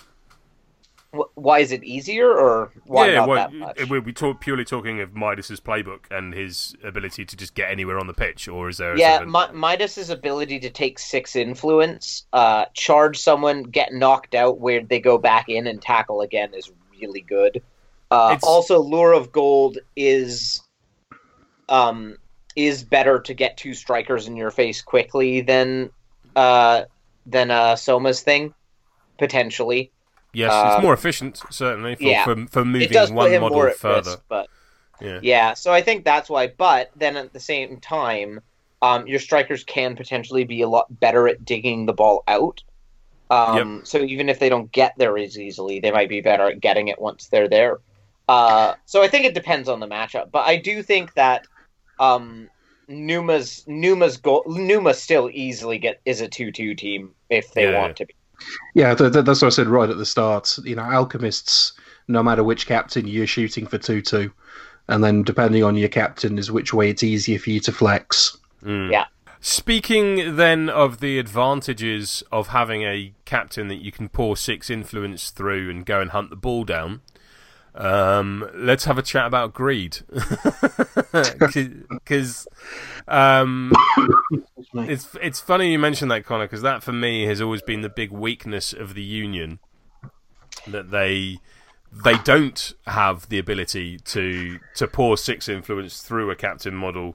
[1.14, 3.88] Wh- Why is it easier, or why yeah, not well, that much?
[3.90, 7.98] we we talk purely talking of Midas's playbook and his ability to just get anywhere
[7.98, 8.96] on the pitch, or is there?
[8.96, 13.92] Yeah, sort of a- Mi- Midas's ability to take six influence, uh, charge someone, get
[13.92, 17.62] knocked out, where they go back in and tackle again is really good.
[18.10, 20.62] Uh, Also, lure of gold is
[21.68, 22.16] um,
[22.56, 25.90] is better to get two strikers in your face quickly than
[26.36, 26.84] uh,
[27.26, 28.54] than uh, Soma's thing
[29.18, 29.90] potentially.
[30.32, 32.24] Yes, uh, it's more efficient certainly for yeah.
[32.24, 34.10] for, for moving one model further.
[34.10, 34.48] risk, but
[35.00, 35.20] Yeah.
[35.22, 36.48] Yeah, so I think that's why.
[36.48, 38.40] But then at the same time,
[38.80, 42.62] um, your strikers can potentially be a lot better at digging the ball out.
[43.30, 46.60] Um, So even if they don't get there as easily, they might be better at
[46.60, 47.78] getting it once they're there.
[48.28, 50.30] Uh, so I think it depends on the matchup.
[50.30, 51.46] But I do think that
[51.98, 52.48] um,
[52.88, 57.80] Numa's Numa's goal Numa still easily get is a two two team if they Yeah.
[57.80, 58.14] want to be.
[58.74, 60.58] Yeah, th- th- that's what I said right at the start.
[60.64, 61.72] You know, alchemists,
[62.08, 64.32] no matter which captain you're shooting for two two,
[64.88, 68.36] and then depending on your captain is which way it's easier for you to flex.
[68.64, 68.90] Mm.
[68.90, 69.06] Yeah.
[69.44, 75.30] Speaking then of the advantages of having a captain that you can pour six influence
[75.30, 77.00] through and go and hunt the ball down,
[77.74, 79.98] um, let's have a chat about greed.
[81.12, 82.48] Because
[83.06, 83.70] um,
[84.72, 87.90] it's it's funny you mentioned that, Connor, because that for me has always been the
[87.90, 89.58] big weakness of the Union
[90.66, 91.38] that they
[92.04, 97.14] they don't have the ability to to pour six influence through a captain model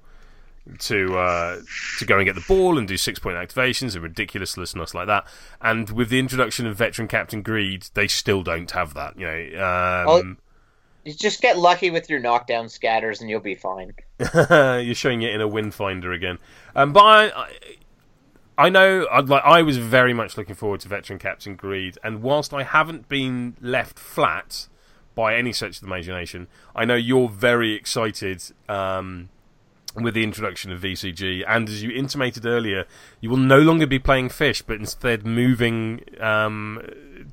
[0.79, 1.59] to uh,
[1.99, 5.25] to go and get the ball and do six point activations and ridiculousness like that.
[5.61, 9.17] And with the introduction of veteran captain greed, they still don't have that.
[9.19, 10.37] You know, um,
[11.07, 13.93] You just get lucky with your knockdown scatters and you'll be fine.
[14.19, 16.37] you're showing it in a wind finder again.
[16.75, 17.49] Um, but I, I,
[18.57, 22.21] I know, I'd like, I was very much looking forward to veteran captain greed, and
[22.21, 24.67] whilst I haven't been left flat
[25.15, 28.43] by any such imagination, I know you're very excited.
[28.67, 29.29] Um,
[29.95, 32.85] with the introduction of VCG, and as you intimated earlier,
[33.19, 36.87] you will no longer be playing fish, but instead moving um,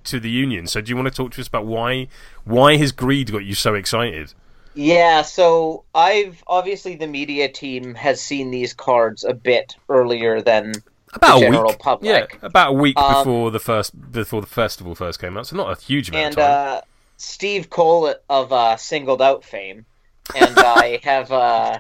[0.05, 0.67] to the Union.
[0.67, 2.09] So, do you want to talk to us about why
[2.45, 4.33] why has greed got you so excited?
[4.77, 10.73] Yeah, so I've obviously the media team has seen these cards a bit earlier than
[11.13, 12.39] About the a general week, public.
[12.43, 15.47] yeah, about a week Um, before the first before the festival first came out.
[15.47, 16.79] So, not a huge amount and of time.
[16.79, 16.81] uh,
[17.19, 19.87] Steve Cole of uh, Singled Out fame,
[20.35, 21.79] and I have uh,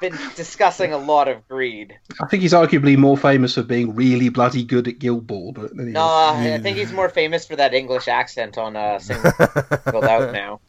[0.00, 1.96] been discussing a lot of greed.
[2.20, 5.72] I think he's arguably more famous for being really bloody good at Guild Ball, but
[5.72, 5.92] anyway.
[5.92, 10.60] No, I think he's more famous for that English accent on uh, Singled Out now.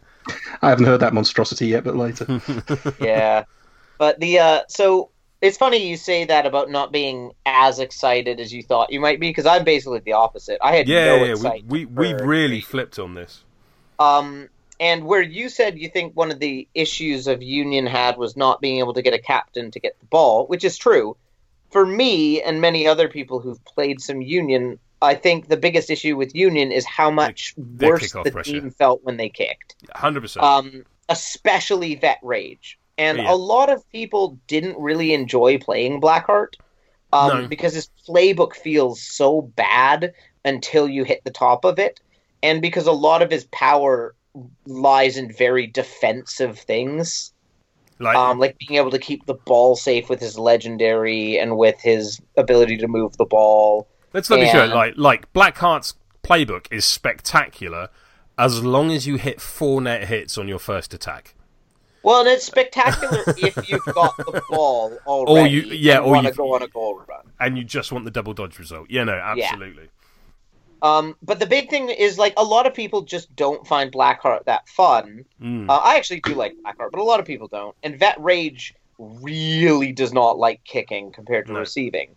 [0.62, 2.42] I haven't heard that monstrosity yet, but later.
[3.02, 3.46] yeah.
[3.98, 5.10] But the uh so
[5.42, 9.20] it's funny you say that about not being as excited as you thought you might
[9.20, 10.60] be because I'm basically the opposite.
[10.62, 11.72] I had yeah, no yeah, we excitement.
[11.72, 12.66] we, we for really Greed.
[12.66, 13.44] flipped on this.
[14.00, 14.50] um
[14.82, 18.60] and where you said you think one of the issues of Union had was not
[18.60, 21.16] being able to get a captain to get the ball, which is true.
[21.70, 26.18] For me and many other people who've played some Union, I think the biggest issue
[26.18, 28.52] with Union is how much their worse the pressure.
[28.52, 29.76] team felt when they kicked.
[29.96, 30.44] Hundred percent.
[30.44, 32.78] um, especially Vet Rage.
[32.98, 33.32] And Yeah.
[33.32, 36.54] a lot of people didn't really enjoy playing Blackheart
[37.14, 37.48] um, No.
[37.48, 40.14] because his playbook feels so bad
[40.44, 42.00] until you hit the top of it,
[42.42, 44.16] and because a lot of his power
[44.66, 47.34] lies in very defensive things,
[48.00, 51.80] Like, um, like being able to keep the ball safe with his legendary and with
[51.82, 53.88] his ability to move the ball.
[54.14, 54.70] let's let me show it.
[54.70, 57.90] Like, like Blackheart's playbook is spectacular
[58.38, 61.36] as long as you hit four net hits on your first attack.
[62.04, 65.50] Well, and it's spectacular if you've got the ball Or already.
[65.54, 67.26] you- yeah, and or want to go on a goal run.
[67.40, 68.88] and you just want the double dodge result.
[68.90, 69.90] Yeah, no, absolutely.
[70.82, 74.46] Um, but the big thing is like a lot of people just don't find Blackheart
[74.46, 75.26] that fun.
[75.42, 75.70] Mm.
[75.70, 77.76] Uh, I actually do like Blackheart, but a lot of people don't.
[77.84, 81.60] And Vet Rage really does not like kicking compared to No.
[81.60, 82.16] receiving.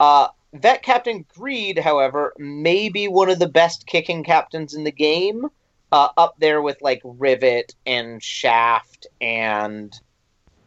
[0.00, 4.92] Uh, Vet Captain Greed, however, may be one of the best kicking captains in the
[4.92, 5.46] game.
[5.92, 9.92] uh, up there with like Rivet and Shaft and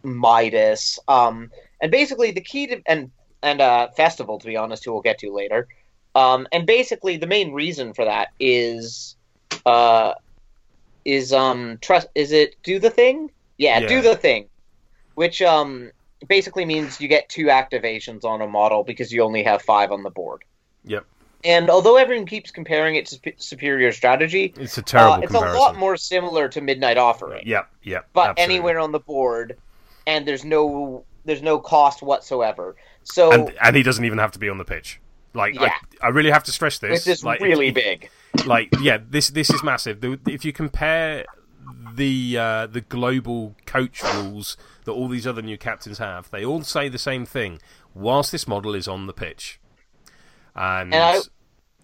[0.01, 0.97] Midas.
[1.07, 5.01] Um, and basically the key to and and uh, Festival, to be honest, who we'll
[5.01, 5.67] get to later.
[6.15, 9.15] Um, and basically the main reason for that is
[9.65, 10.13] uh,
[11.05, 13.31] is um trust is it do the thing?
[13.57, 13.87] Yeah, Yeah.
[13.87, 14.47] do the thing,
[15.15, 15.91] which um
[16.27, 20.03] basically means you get two activations on a model because you only have five on
[20.03, 20.43] the board.
[20.85, 21.05] Yep.
[21.45, 25.55] And although everyone keeps comparing it to Superior Strategy, It's a terrible uh, it's comparison.
[25.55, 28.09] a lot more similar to Midnight Offering, Yep, yep.
[28.11, 28.55] but absolutely.
[28.55, 29.57] anywhere on the board,
[30.05, 32.75] and there's no there's no cost whatsoever.
[33.03, 34.99] So and and he doesn't even have to be on the pitch.
[35.33, 35.71] Like Yeah.
[36.01, 37.05] I, I really have to stress this.
[37.05, 38.09] this is like, really big.
[38.45, 40.01] like yeah, this this is massive.
[40.01, 41.25] The- If you compare
[41.95, 46.63] the uh, the global coach rules that all these other new captains have, they all
[46.63, 47.59] say the same thing.
[47.93, 49.59] Whilst this model is on the pitch,
[50.55, 51.19] and, And I-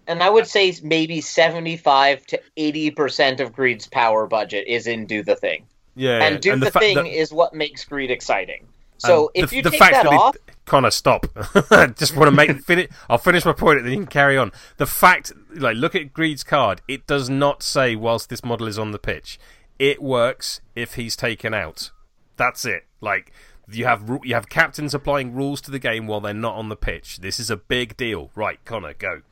[0.08, 4.86] And I would say maybe seventy five to eighty percent of Greed's power budget is
[4.86, 8.66] in Do the Thing, yeah, and Do the, fa- Thing is what makes Greed exciting.
[8.98, 11.26] So and if the, you the take fact that that it- off, Connor, stop.
[11.96, 12.88] Just want to make finish.
[13.08, 14.50] I'll finish my point, and then you can carry on.
[14.78, 16.80] The fact, like, look at Greed's card.
[16.88, 19.38] It does not say whilst this model is on the pitch.
[19.78, 21.92] It works if he's taken out.
[22.36, 22.84] That's it.
[23.00, 23.30] Like
[23.70, 26.76] you have you have captains applying rules to the game while they're not on the
[26.76, 27.18] pitch.
[27.18, 28.58] This is a big deal, right?
[28.64, 29.22] Connor, go.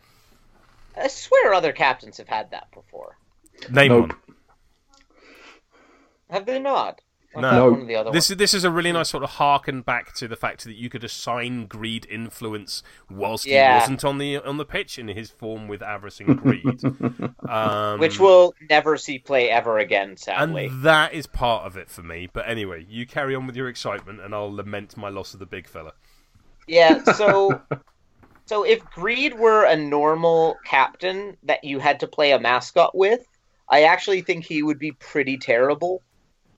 [0.96, 3.16] I swear other captains have had that before.
[3.70, 4.00] Name Nope.
[4.10, 4.18] one.
[6.30, 7.00] Have they not?
[7.36, 7.50] I No.
[7.50, 7.70] No.
[7.70, 10.14] One of the other This is this is a really nice sort of harken back
[10.14, 13.74] to the fact that you could assign greed influence whilst Yeah.
[13.74, 16.80] he wasn't on the on the pitch in his form with avarice and greed,
[17.48, 20.66] um, which we'll never see play ever again, sadly.
[20.66, 22.28] and that is part of it for me.
[22.32, 25.46] But anyway, you carry on with your excitement, and I'll lament my loss of the
[25.46, 25.92] big fella.
[26.66, 27.60] Yeah, so
[28.46, 33.26] so if Greed were a normal captain that you had to play a mascot with,
[33.68, 36.02] I actually think he would be pretty terrible.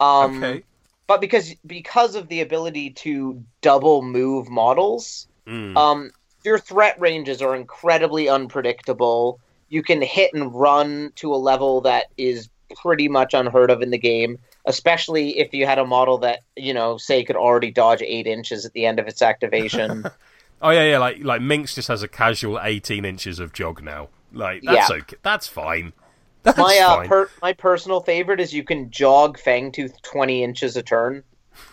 [0.00, 0.62] Um, okay.
[1.06, 5.76] But because because of the ability to double move models, Mm.
[5.76, 6.10] um,
[6.44, 9.38] your threat ranges are incredibly unpredictable.
[9.68, 12.48] You can hit and run to a level that is
[12.82, 16.74] pretty much unheard of in the game, especially if you had a model that, you
[16.74, 20.04] know, say could already dodge eight inches at the end of its activation.
[20.62, 20.98] Oh yeah, yeah.
[20.98, 24.08] Like like Minx just has a casual eighteen inches of jog now.
[24.32, 24.96] Like that's Yeah.
[24.96, 25.16] okay.
[25.22, 25.92] That's fine.
[26.46, 30.82] That's my uh, per- my personal favorite is you can jog Fangtooth twenty inches a
[30.82, 31.24] turn.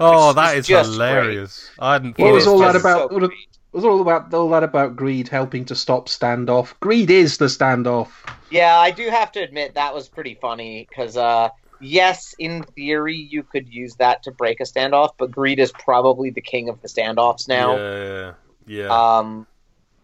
[0.00, 1.68] oh, that is is just hilarious.
[1.80, 2.16] I hadn't.
[2.16, 3.10] What It was all that about?
[3.10, 3.32] so what
[3.72, 6.74] was all about all that about greed helping to stop standoff?
[6.78, 8.10] Greed is the standoff.
[8.48, 11.48] Yeah, I do have to admit that was pretty funny because, uh,
[11.80, 16.30] yes, in theory you could use that to break a standoff, but Greed is probably
[16.30, 17.76] the king of the standoffs now.
[17.76, 18.32] Yeah,
[18.68, 18.86] yeah.
[19.18, 19.47] Um,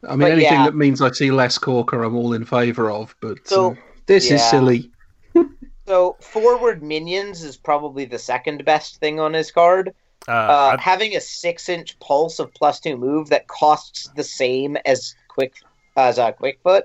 [0.06, 0.64] I mean, But anything yeah.
[0.64, 3.14] that means I see less Corker, I'm all in favour of.
[3.20, 3.74] But So, uh,
[4.06, 4.90] this is silly.
[5.86, 9.94] so forward minions is probably the second best thing on his card.
[10.26, 15.14] Uh, Uh, having a six-inch pulse of plus two move that costs the same as
[15.28, 15.54] quick
[15.96, 16.82] as a Quickfoot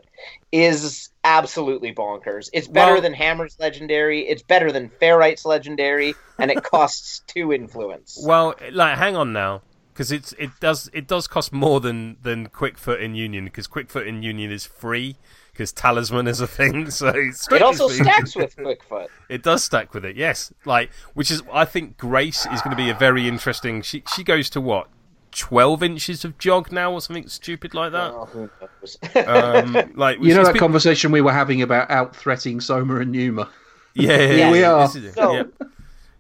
[0.51, 2.49] is absolutely bonkers.
[2.53, 4.27] It's better Well- than Hammer's legendary.
[4.27, 8.21] It's better than Ferrite's legendary, and it costs two influence.
[8.23, 9.62] Well, like, hang on now,
[9.99, 14.07] because it's it does it does cost more than than Quickfoot in Union, because Quickfoot
[14.07, 15.17] in Union is free,
[15.51, 16.89] because Talisman is a thing.
[16.91, 19.07] So It also speaking, stacks with Quickfoot.
[19.27, 20.53] It does stack with it, yes.
[20.63, 23.81] Like, which is I think Grace is going to be a very interesting.
[23.81, 24.88] She she goes to what
[25.31, 28.13] twelve inches of jog now, or something stupid like that.
[28.13, 28.97] Oh, who knows?
[29.27, 33.12] Um, like You know that been- conversation we were having about out threating Soma and
[33.12, 33.49] Numa.
[33.95, 34.88] yeah, yeah, Here we are.
[34.88, 35.43] this is it, So- yeah,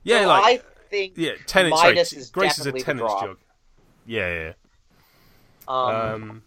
[0.03, 1.77] yeah, So like I think yeah, ten inch.
[1.77, 3.21] Sorry, is Grace is a definitely the ten inch draw.
[3.21, 3.37] jog.
[4.09, 4.53] Yeah, yeah.
[5.67, 6.43] um, Um,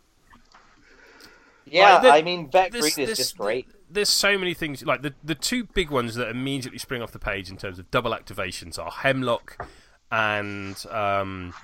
[1.64, 3.68] yeah, like, the- I mean, Bet this- is this- just great.
[3.88, 7.18] there's so many things like the the two big ones that immediately spring off the
[7.20, 9.64] page in terms of double activations are Hemlock
[10.10, 11.54] and um,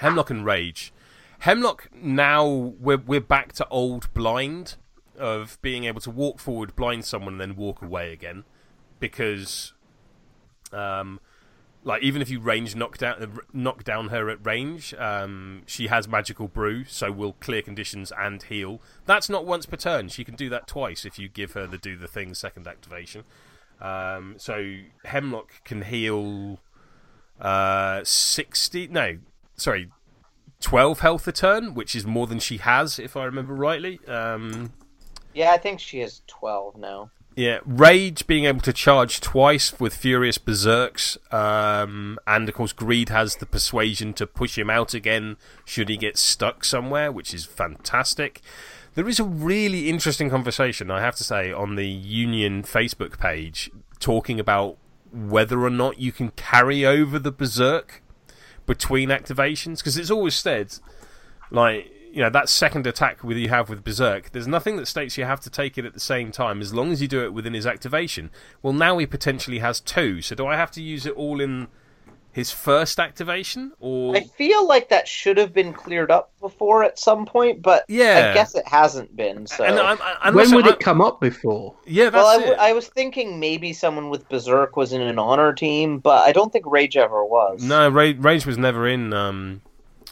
[0.00, 0.92] Hemlock and Rage.
[1.40, 4.76] Hemlock now we're we're back to old blind
[5.18, 8.44] of being able to walk forward, blind someone, and then walk away again
[9.00, 9.72] because
[10.74, 11.20] um,
[11.86, 15.86] like even if you range knock down uh, knock down her at range, um, she
[15.86, 18.80] has magical brew, so will clear conditions and heal.
[19.06, 20.08] That's not once per turn.
[20.08, 23.22] She can do that twice if you give her the do the thing second activation.
[23.80, 26.58] Um, so Hemlock can heal
[27.40, 28.88] uh, sixty.
[28.88, 29.18] No,
[29.54, 29.92] sorry,
[30.60, 34.00] twelve health a turn, which is more than she has, if I remember rightly.
[34.08, 34.72] Um,
[35.34, 37.10] Yeah, I think she has twelve now.
[37.36, 43.10] Yeah, Rage being able to charge twice with Furious Berserks, um, and of course Greed
[43.10, 47.44] has the persuasion to push him out again should he get stuck somewhere, which is
[47.44, 48.40] fantastic.
[48.94, 53.70] There is a really interesting conversation, I have to say, on the Union Facebook page
[54.00, 54.78] talking about
[55.12, 58.02] whether or not you can carry over the Berserk
[58.64, 59.78] between activations.
[59.78, 60.78] Because it's always said,
[61.50, 65.18] like, you know, that second attack with you have with Berserk, there's nothing that states
[65.18, 67.34] you have to take it at the same time as long as you do it
[67.34, 68.30] within his activation.
[68.62, 71.68] Well, now he potentially has two, so do I have to use it all in
[72.32, 76.98] his first activation or I feel like that should have been cleared up before at
[76.98, 78.28] some point, but Yeah.
[78.30, 79.46] I guess it hasn't been.
[79.46, 81.74] So and I'm, I, when would I- it come up before?
[81.86, 82.40] Yeah, that's well, I, it.
[82.40, 86.32] w- I was thinking maybe someone with Berserk was in an honor team, but I
[86.32, 87.62] don't think Rage ever was.
[87.62, 89.60] No, Ra- Rage was never in um,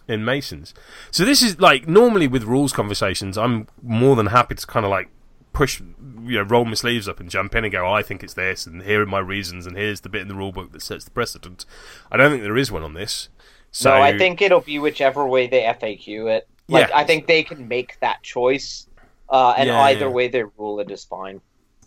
[0.08, 0.74] in Masons.
[1.10, 4.90] So this is like normally with rules conversations, I'm more than happy to kind of
[4.90, 5.08] like
[5.52, 8.34] push, you know, roll my sleeves up and jump in and go, I think it's
[8.34, 10.82] this, and here are my reasons, and here's the bit in the rule book that
[10.82, 11.64] sets the precedent.
[12.10, 13.28] I don't think there is one on this.
[13.70, 16.48] So no, I think it'll be whichever way they FAQ it.
[16.68, 16.96] Like Yeah.
[16.98, 18.86] I think they can make that choice,
[19.28, 20.12] uh, and Yeah, either yeah.
[20.12, 21.40] way they rule it is fine.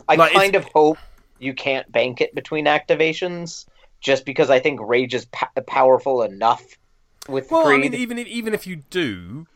[0.08, 0.98] I Like, kind of hope
[1.38, 3.66] you can't bank it between activations,
[4.00, 5.26] just because I think Rage is
[5.66, 6.64] powerful enough
[7.28, 9.46] with Well, I mean, even if, even if you do,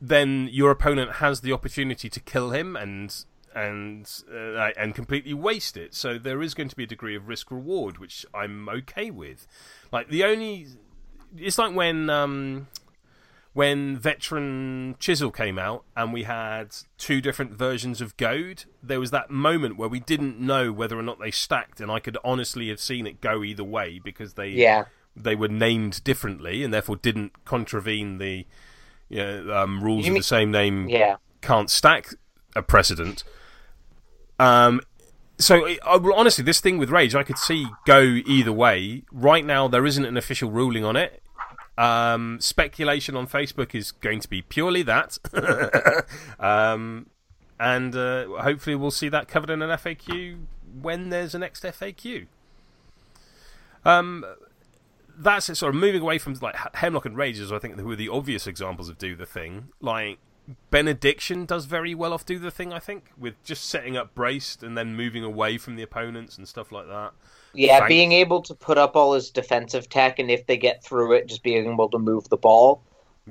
[0.00, 3.24] then your opponent has the opportunity to kill him and
[3.54, 5.94] and uh, and completely waste it.
[5.94, 9.46] So there is going to be a degree of risk reward, which I'm okay with.
[9.90, 10.66] Like the only,
[11.36, 12.68] it's like when um,
[13.54, 18.64] when Veteran Chisel came out and we had two different versions of Goad.
[18.82, 21.98] There was that moment where we didn't know whether or not they stacked, and I
[21.98, 24.84] could honestly have seen it go either way because they yeah,
[25.16, 28.46] they were named differently and therefore didn't contravene the
[29.08, 31.16] you know, um, rules You of mean- the same name yeah.
[31.40, 32.14] can't stack
[32.54, 33.24] a precedent.
[34.38, 34.80] Um,
[35.38, 39.02] so I, I- honestly, this thing with Rage, I could see go either way.
[39.12, 41.22] Right now, there isn't an official ruling on it.
[41.78, 45.18] Um, speculation on Facebook is going to be purely that,
[46.40, 47.06] um,
[47.60, 50.38] and uh, hopefully we'll see that covered in an FAQ
[50.80, 52.28] when there's a next FAQ.
[53.84, 54.24] Um,
[55.18, 55.56] that's it.
[55.56, 57.52] Sort of moving away from like Hemlock and Rages.
[57.52, 59.68] I think who are the obvious examples of do the thing.
[59.80, 60.18] Like
[60.70, 62.72] Benediction does very well off do the thing.
[62.72, 66.46] I think with just setting up braced and then moving away from the opponents and
[66.46, 67.12] stuff like that.
[67.52, 71.14] Yeah, being able to put up all his defensive tech, and if they get through
[71.14, 72.82] it, just being able to move the ball.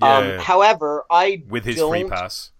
[0.01, 2.51] Yeah, Um, however, I with his don't, free pass.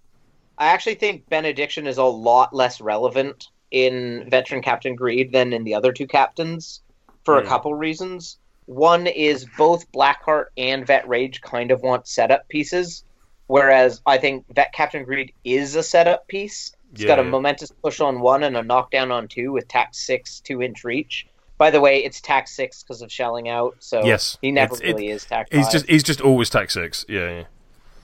[0.57, 5.63] I actually think Benediction is a lot less relevant in Veteran Captain Greed than in
[5.63, 6.81] the other two captains
[7.25, 7.45] for Hmm.
[7.45, 8.37] a couple reasons.
[8.65, 13.03] One is both Blackheart and Vet Rage kind of want setup pieces,
[13.47, 16.73] whereas I think Vet Captain Greed is a setup piece.
[16.93, 17.29] It's got a Yeah.
[17.29, 21.27] momentous push on one and a knockdown on two with tax six, two inch reach.
[21.57, 25.09] By the way, it's tax six because of shelling out, so Yes, he never really
[25.09, 25.49] is tax.
[25.51, 25.71] He's five.
[25.71, 27.05] just he's just always tax six.
[27.07, 27.43] Yeah, yeah.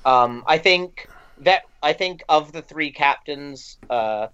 [0.06, 4.28] Um, I think that I think of the three captains, uh,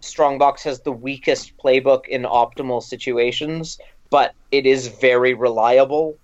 [0.00, 3.78] Strongbox has the weakest playbook in optimal situations,
[4.12, 6.18] but it is very reliable.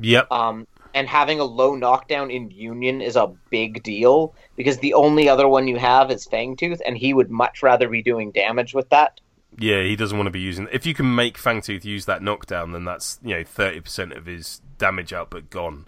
[0.00, 0.30] Yep.
[0.30, 5.28] Um, and having a low knockdown in Union is a big deal because the only
[5.28, 8.88] other one you have is Fangtooth, and he would much rather be doing damage with
[8.90, 9.20] that.
[9.58, 10.68] Yeah, he doesn't want to be using.
[10.70, 14.26] If you can make Fangtooth use that knockdown, then that's you know thirty percent of
[14.26, 15.86] his damage output gone.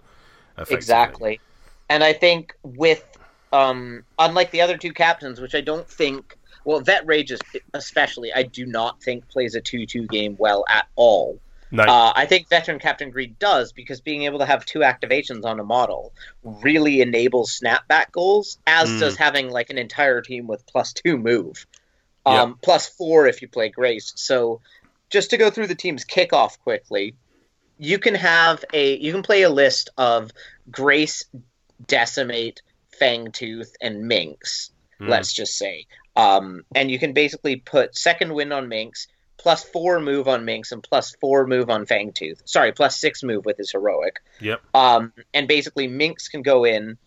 [0.69, 1.39] Exactly.
[1.87, 3.05] And I think with
[3.53, 7.39] um unlike the other two captains, which I don't think well, Vet Rage is
[7.73, 11.39] especially I do not think plays a two two game well at all.
[11.71, 15.45] No, Uh, I think Veteran Captain Greed does because being able to have two activations
[15.45, 18.99] on a model really enables snapback goals, as Mm.
[18.99, 21.67] does having like an entire team with plus two move,
[22.25, 24.13] um, plus four if you play Grace.
[24.15, 24.61] So,
[25.11, 27.15] just to go through the team's kickoff quickly,
[27.77, 30.31] you can have a you can play a list of
[30.71, 31.23] Grace,
[31.87, 32.61] Decimate,
[32.99, 34.71] Fangtooth, and Minx.
[34.99, 35.09] Mm.
[35.09, 35.85] Let's just say,
[36.19, 40.71] um, and you can basically put second wind on Minx, plus four move on Minx,
[40.71, 42.41] and plus four move on Fangtooth.
[42.45, 44.19] Sorry, plus six move with his heroic.
[44.41, 44.61] Yep.
[44.73, 46.97] Um, and basically, Minx can go in,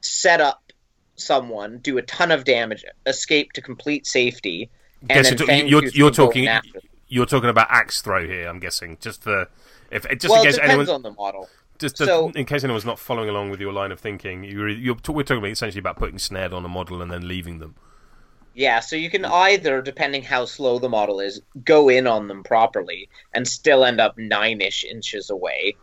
[0.00, 0.72] set up
[1.16, 5.92] someone, do a ton of damage, escape to complete safety, and Guess then you're, you're,
[5.92, 8.48] you're can go in talking you're talking about axe throw here.
[8.48, 9.48] I'm guessing just for
[9.90, 11.48] if just well, in it case depends anyone on the model.
[11.78, 14.68] just to- so- in case anyone's not following along with your line of thinking, you're,
[14.68, 17.74] you're we're talking about essentially about putting snared on a model and then leaving them.
[18.54, 22.44] Yeah, so you can either, depending how slow the model is, go in on them
[22.44, 25.76] properly and still end up nine ish inches away,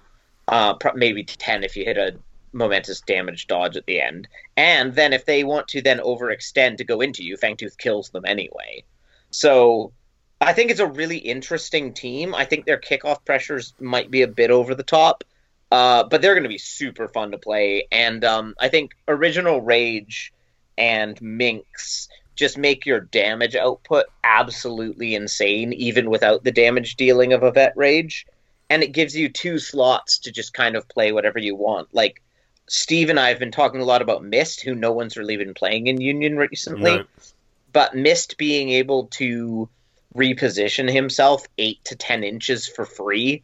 [0.47, 2.15] uh, maybe ten if you hit a
[2.53, 4.27] momentous damage dodge at the end.
[4.55, 8.23] And then if they want to then overextend to go into you, Fangtooth kills them
[8.25, 8.83] anyway.
[9.31, 9.91] So
[10.39, 12.33] I think it's a really interesting team.
[12.33, 15.23] I think their kickoff pressures might be a bit over the top,
[15.71, 17.87] uh, but they're going to be super fun to play.
[17.91, 20.33] And um, I think original Rage
[20.77, 22.07] and Minx
[22.41, 27.77] just make your damage output absolutely insane, even without the damage dealing of a Vet
[27.77, 28.25] Rage.
[28.67, 31.93] And it gives you two slots to just kind of play whatever you want.
[31.93, 32.21] Like
[32.67, 35.53] Steve and I have been talking a lot about Mist, who no one's really been
[35.53, 36.95] playing in Union recently.
[37.71, 39.69] But Mist being able to
[40.15, 43.43] reposition himself eight to ten inches for free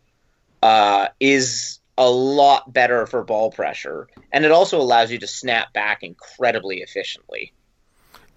[0.64, 5.72] uh, is a lot better for ball pressure, and it also allows you to snap
[5.72, 7.54] back incredibly efficiently.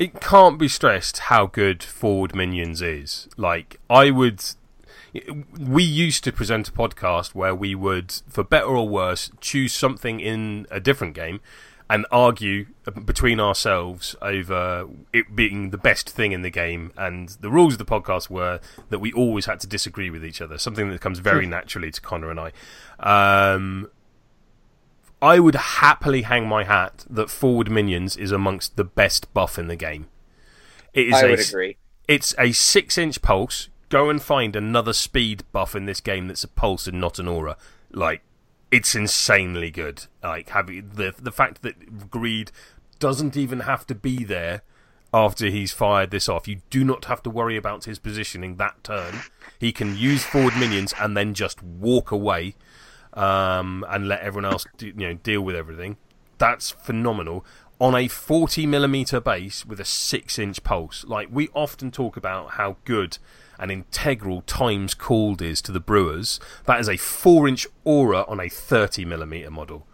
[0.00, 3.28] It can't be stressed how good forward minions is.
[3.36, 4.42] Like I would,
[5.60, 10.18] we used to present a podcast where we would, for better or worse, choose something
[10.18, 11.40] in a different game
[11.90, 12.66] and argue
[13.04, 16.92] between ourselves over it being the best thing in the game.
[16.96, 20.40] And the rules of the podcast were that we always had to disagree with each
[20.40, 22.52] other, something that comes very naturally to Connor and I.
[23.52, 23.90] Um,
[25.22, 29.68] I would happily hang my hat that forward minions is amongst the best buff in
[29.68, 30.06] the game.
[30.94, 31.76] It is I a, would agree.
[32.08, 33.68] It's a six inch pulse.
[33.88, 37.28] Go and find another speed buff in this game that's a pulse and not an
[37.28, 37.56] aura.
[37.90, 38.22] Like,
[38.70, 40.06] it's insanely good.
[40.22, 42.50] Like, having the the fact that Greed
[42.98, 44.62] doesn't even have to be there
[45.12, 46.46] after he's fired this off.
[46.46, 49.20] You do not have to worry about his positioning that turn.
[49.58, 52.54] He can use forward minions and then just walk away
[53.14, 55.96] um, and let everyone else do, you know deal with everything.
[56.38, 57.44] That's phenomenal
[57.80, 61.04] on a 40 millimeter base with a six inch pulse.
[61.04, 63.18] Like we often talk about how good
[63.58, 66.40] and integral times called is to the Brewers.
[66.66, 69.86] That is a four inch aura on a 30 millimeter model.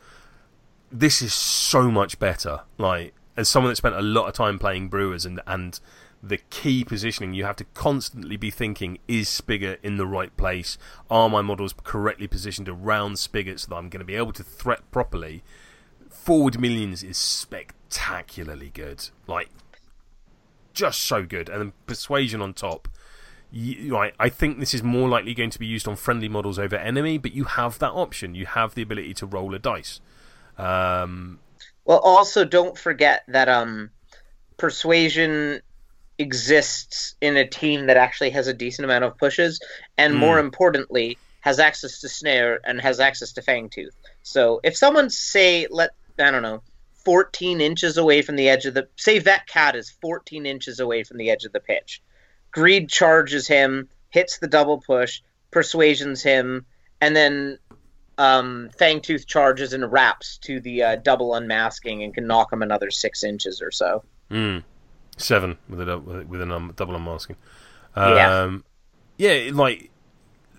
[0.90, 2.60] This is so much better.
[2.76, 5.78] Like as someone that spent a lot of time playing Brewers and and
[6.28, 10.78] the key positioning you have to constantly be thinking is Spigot in the right place?
[11.10, 14.42] Are my models correctly positioned around Spigot so that I'm going to be able to
[14.42, 15.42] threat properly?
[16.10, 19.08] Forward Minions is spectacularly good.
[19.26, 19.50] Like,
[20.72, 21.48] just so good.
[21.48, 22.88] And then Persuasion on top.
[23.52, 26.76] You, I think this is more likely going to be used on friendly models over
[26.76, 28.34] enemy, but you have that option.
[28.34, 30.00] You have the ability to roll a dice.
[30.58, 31.38] Um,
[31.84, 33.90] Well, also don't forget that um,
[34.56, 35.62] persuasion
[36.18, 39.60] exists in a team that actually has a decent amount of pushes,
[39.98, 40.20] and Hmm.
[40.20, 43.94] more importantly, has access to snare and has access to fangtooth.
[44.22, 46.62] So if someone say let I don't know.
[47.04, 51.04] 14 inches away from the edge of the say that cat is 14 inches away
[51.04, 52.02] from the edge of the pitch.
[52.50, 55.20] Greed charges him, hits the double push,
[55.52, 56.66] persuasions him,
[57.00, 57.58] and then
[58.18, 62.90] um, Fangtooth charges and wraps to the uh, double unmasking and can knock him another
[62.90, 64.02] six inches or so.
[64.30, 64.64] Mm.
[65.16, 67.36] Seven with a with a- with a num- double unmasking.
[67.96, 68.42] Yeah.
[68.42, 68.64] Um,
[69.16, 69.90] yeah, like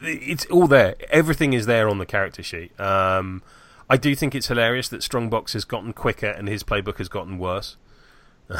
[0.01, 0.95] it's all there.
[1.09, 2.77] Everything is there on the character sheet.
[2.79, 3.43] Um,
[3.89, 7.37] I do think it's hilarious that Strongbox has gotten quicker and his playbook has gotten
[7.37, 7.77] worse.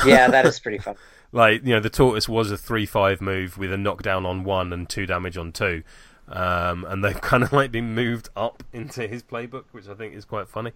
[0.06, 0.96] Yeah, that is pretty fun.
[1.34, 4.88] Like you know, the tortoise was a three-five move with a knockdown on one and
[4.88, 5.84] two damage on two,
[6.30, 10.16] um, and they've kind of like been moved up into his playbook, which I think
[10.16, 10.72] is quite funny.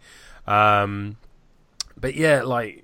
[0.46, 1.16] Um,
[1.98, 2.84] but yeah, like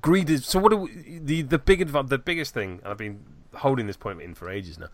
[0.00, 0.46] greed is.
[0.46, 0.72] So what?
[0.72, 2.80] Are we, the the big adv- the biggest thing?
[2.84, 4.88] I've been holding this point in for ages now.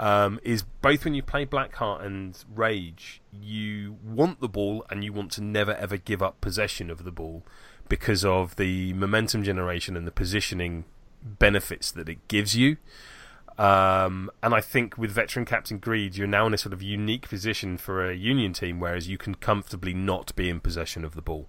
[0.00, 5.12] Um, is both when you play Blackheart and Rage, you want the ball and you
[5.12, 7.42] want to never ever give up possession of the ball
[7.88, 10.84] because of the momentum generation and the positioning
[11.22, 12.76] benefits that it gives you.
[13.58, 17.28] Um, and I think with veteran captain Greed, you're now in a sort of unique
[17.28, 21.22] position for a Union team, whereas you can comfortably not be in possession of the
[21.22, 21.48] ball.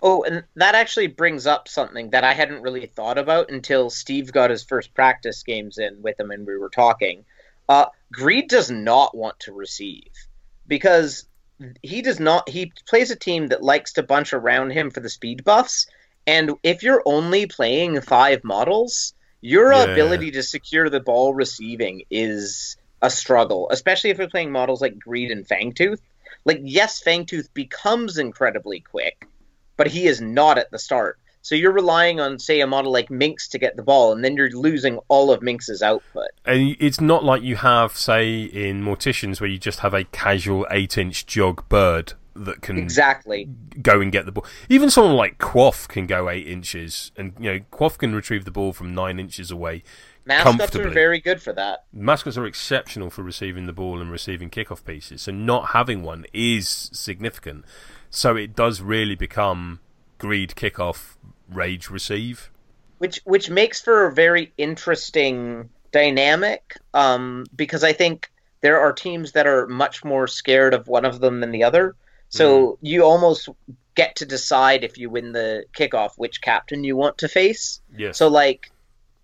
[0.00, 4.32] Oh, and that actually brings up something that I hadn't really thought about until Steve
[4.32, 7.24] got his first practice games in with him and we were talking.
[7.68, 10.12] Uh, Greed does not want to receive
[10.66, 11.26] because
[11.82, 12.48] he does not.
[12.48, 15.86] He plays a team that likes to bunch around him for the speed buffs,
[16.26, 19.84] and if you're only playing five models, your Yeah.
[19.84, 24.98] ability to secure the ball receiving is a struggle, especially if you're playing models like
[24.98, 26.00] Greed and Fangtooth.
[26.44, 29.26] Like, yes, Fangtooth becomes incredibly quick,
[29.78, 31.18] but he is not at the start.
[31.40, 34.36] So you're relying on, say, a model like Minx to get the ball, and then
[34.36, 36.28] you're losing all of Minx's output.
[36.44, 40.66] And it's not like you have, say, in Morticians, where you just have a casual
[40.70, 43.48] eight-inch jog bird that can Exactly.
[43.80, 44.44] go and get the ball.
[44.68, 48.50] Even someone like Quaff can go eight inches, and you know Quaff can retrieve the
[48.50, 49.82] ball from nine inches away.
[50.24, 51.84] Mascots are very good for that.
[51.92, 56.26] Mascots are exceptional for receiving the ball and receiving kickoff pieces, so not having one
[56.32, 57.64] is significant.
[58.10, 59.80] So it does really become
[60.18, 61.16] greed, kickoff,
[61.48, 62.50] rage, receive.
[62.98, 68.30] which which makes for a very interesting dynamic um, because I think
[68.60, 71.94] there are teams that are much more scared of one of them than the other.
[72.30, 73.48] So you almost
[73.94, 77.80] get to decide if you win the kickoff which captain you want to face.
[77.96, 78.18] Yes.
[78.18, 78.70] So like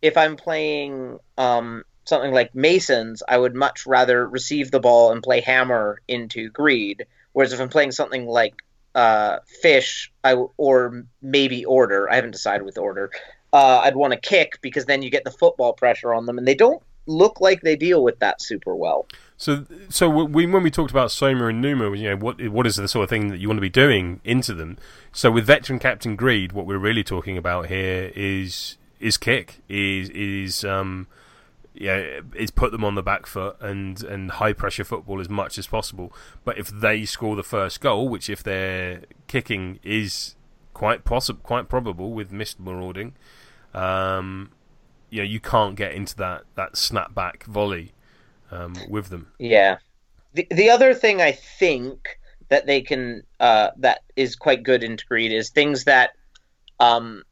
[0.01, 5.23] if I'm playing um, something like Masons, I would much rather receive the ball and
[5.23, 7.07] play hammer into greed.
[7.33, 8.63] Whereas if I'm playing something like
[8.95, 13.11] uh, fish, I or maybe order, I haven't decided with order.
[13.53, 16.47] Uh, I'd want to kick because then you get the football pressure on them, and
[16.47, 19.07] they don't look like they deal with that super well.
[19.37, 22.77] So, so we, when we talked about Soma and Numa, you know, what what is
[22.77, 24.79] the sort of thing that you want to be doing into them?
[25.13, 30.09] So, with veteran captain Greed, what we're really talking about here is is kick, is
[30.11, 31.09] is um,
[31.75, 35.59] yeah, is put them on the back foot and and high pressure football as much
[35.59, 36.13] as possible.
[36.45, 40.37] But if they score the first goal, which if they're kicking is
[40.73, 43.15] quite possible, quite probable with Mist marauding,
[43.75, 44.53] um,
[45.11, 47.93] you know, you can't get into that that snapback volley
[48.53, 49.33] um, with them.
[49.39, 49.79] Yeah.
[50.33, 52.19] The the other thing I think
[52.49, 56.11] that they can uh, that is quite good in is things that
[56.79, 57.25] um,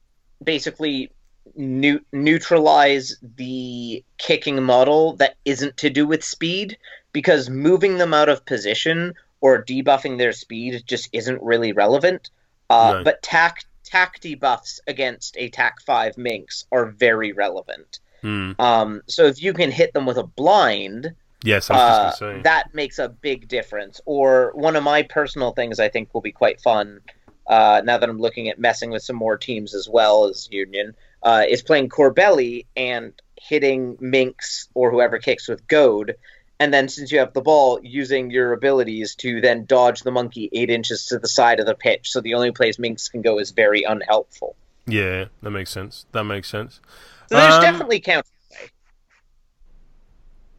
[0.42, 1.12] basically
[1.54, 6.78] new, neutralize the kicking model that isn't to do with speed
[7.12, 12.30] because moving them out of position or debuffing their speed just isn't really relevant.
[12.70, 13.04] Uh, No.
[13.04, 17.98] But tack tack debuffs against a tack five minx are very relevant.
[18.22, 18.52] Hmm.
[18.58, 21.14] Um, so if you can hit them with a blind,
[21.44, 22.42] Yes, uh, just going to say.
[22.44, 24.00] that makes a big difference.
[24.06, 27.00] Or one of my personal things I think will be quite fun
[27.48, 30.94] uh, now that I'm looking at messing with some more teams as well as Union
[31.22, 36.16] uh, is playing Corbelli and hitting Minx or whoever kicks with Goad.
[36.60, 40.48] And then, since you have the ball, using your abilities to then dodge the monkey
[40.52, 42.12] eight inches to the side of the pitch.
[42.12, 44.54] So the only place Minx can go is very unhelpful.
[44.86, 46.06] Yeah, that makes sense.
[46.12, 46.80] That makes sense.
[47.28, 48.70] So there's Um, definitely counterplay.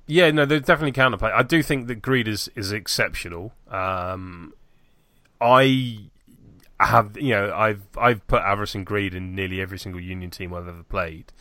[0.06, 1.32] Yeah, no, there's definitely counterplay.
[1.32, 3.54] I do think that Greed is, is exceptional.
[3.70, 4.54] Um,
[5.40, 6.10] I
[6.80, 10.54] have, you know, I've I've put Avarice and Greed in nearly every single Union team
[10.54, 11.32] I've ever played.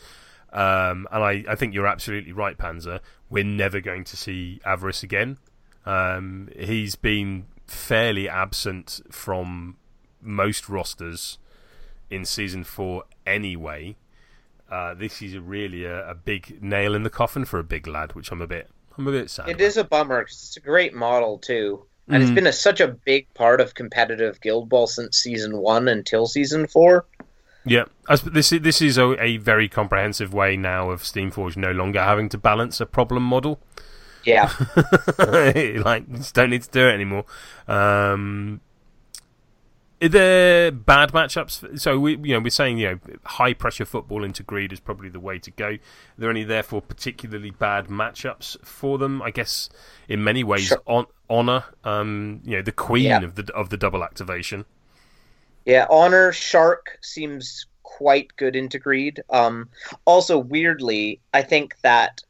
[0.52, 3.00] Um, and I, I think you're absolutely right, Panzer.
[3.30, 5.38] We're never going to see Avarice again.
[5.86, 9.78] Um, he's been fairly absent from
[10.20, 11.38] most rosters
[12.10, 13.96] in season four anyway.
[14.70, 18.14] Uh, this is really a, a big nail in the coffin for a big lad,
[18.14, 19.48] which I'm a bit I'm a bit sad.
[19.48, 19.64] It about.
[19.64, 22.34] is a bummer because it's a great model too, and it's Mhm.
[22.34, 26.66] been a, such a big part of competitive Guild Ball since season one until season
[26.66, 27.06] four.
[27.64, 27.84] Yeah,
[28.24, 32.28] this is, this is a, a very comprehensive way now of Steamforge no longer having
[32.30, 33.60] to balance a problem model.
[34.24, 34.50] Yeah,
[35.18, 37.24] like, just don't need to do it anymore.
[37.68, 38.60] Um,
[40.08, 41.78] there bad matchups?
[41.80, 45.08] So we, you know, we're saying you know high pressure football into greed is probably
[45.08, 45.66] the way to go.
[45.68, 45.78] Are
[46.18, 49.22] there any therefore particularly bad matchups for them?
[49.22, 49.68] I guess
[50.08, 50.82] in many ways, Sure.
[50.86, 53.22] on honor, um, you know, the queen Yeah.
[53.22, 54.64] of the of the double activation.
[55.64, 55.86] yeah.
[55.90, 59.22] Honor Shark seems quite good into Greed.
[59.30, 59.68] Um,
[60.06, 62.22] also, weirdly, I think that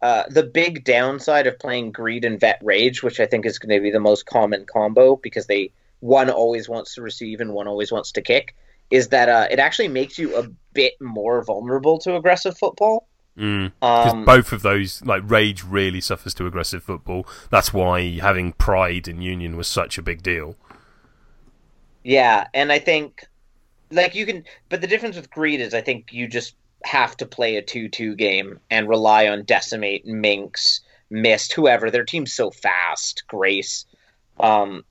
[0.00, 3.76] uh, the big downside of playing Greed and Vet Rage, which I think is going
[3.76, 7.68] to be the most common combo because they one always wants to receive and one
[7.68, 8.54] always wants to kick,
[8.90, 13.06] is that uh, it actually makes you a bit more vulnerable to aggressive football.
[13.36, 13.72] Mm.
[13.80, 17.26] Because Um, both of those, like Rage, really suffers to aggressive football.
[17.50, 20.56] That's why having Pride and Union was such a big deal.
[22.02, 23.26] Yeah, and I think
[23.90, 27.26] like you can but the difference with greed is I think you just have to
[27.26, 30.80] play a 2-2 game and rely on decimate, minx,
[31.10, 31.90] mist, whoever.
[31.90, 33.84] Their team's so fast, Grace,
[34.38, 34.84] um,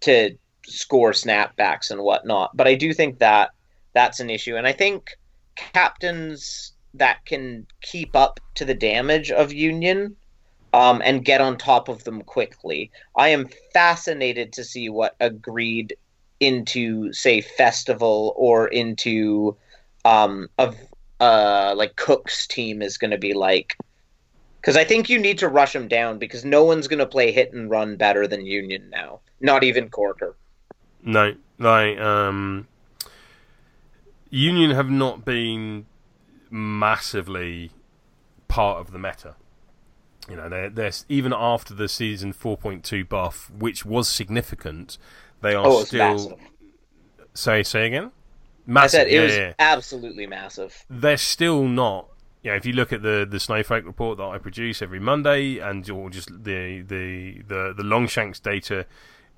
[0.00, 0.36] to
[0.66, 2.56] score snapbacks and whatnot.
[2.56, 3.50] But I do think that
[3.92, 5.10] that's an issue, and I think
[5.56, 10.16] captains that can keep up to the damage of Union
[10.72, 12.90] um, and get on top of them quickly.
[13.16, 15.96] I am fascinated to see what agreed
[16.40, 19.56] into say festival or into
[20.04, 20.76] um of
[21.20, 23.76] uh like cook's team is going to be like
[24.60, 27.30] because i think you need to rush them down because no one's going to play
[27.30, 30.36] hit and run better than union now not even corker
[31.04, 32.66] No, like um,
[34.30, 35.86] Union have not been
[36.50, 37.70] massively
[38.48, 39.36] part of the meta.
[40.28, 44.96] You know, they're, they're even after the season 4.2 buff, which was significant.
[45.42, 45.98] They are oh still.
[46.12, 46.38] massive
[47.34, 48.04] Say say again.
[48.04, 48.10] i
[48.70, 48.90] Massive.
[48.90, 49.52] said it yeah, was yeah.
[49.58, 52.08] absolutely massive they're still not.
[52.42, 55.58] You know, if you look at the the Snowflake report that I produce every Monday,
[55.58, 58.86] and or just the the the, the Longshanks data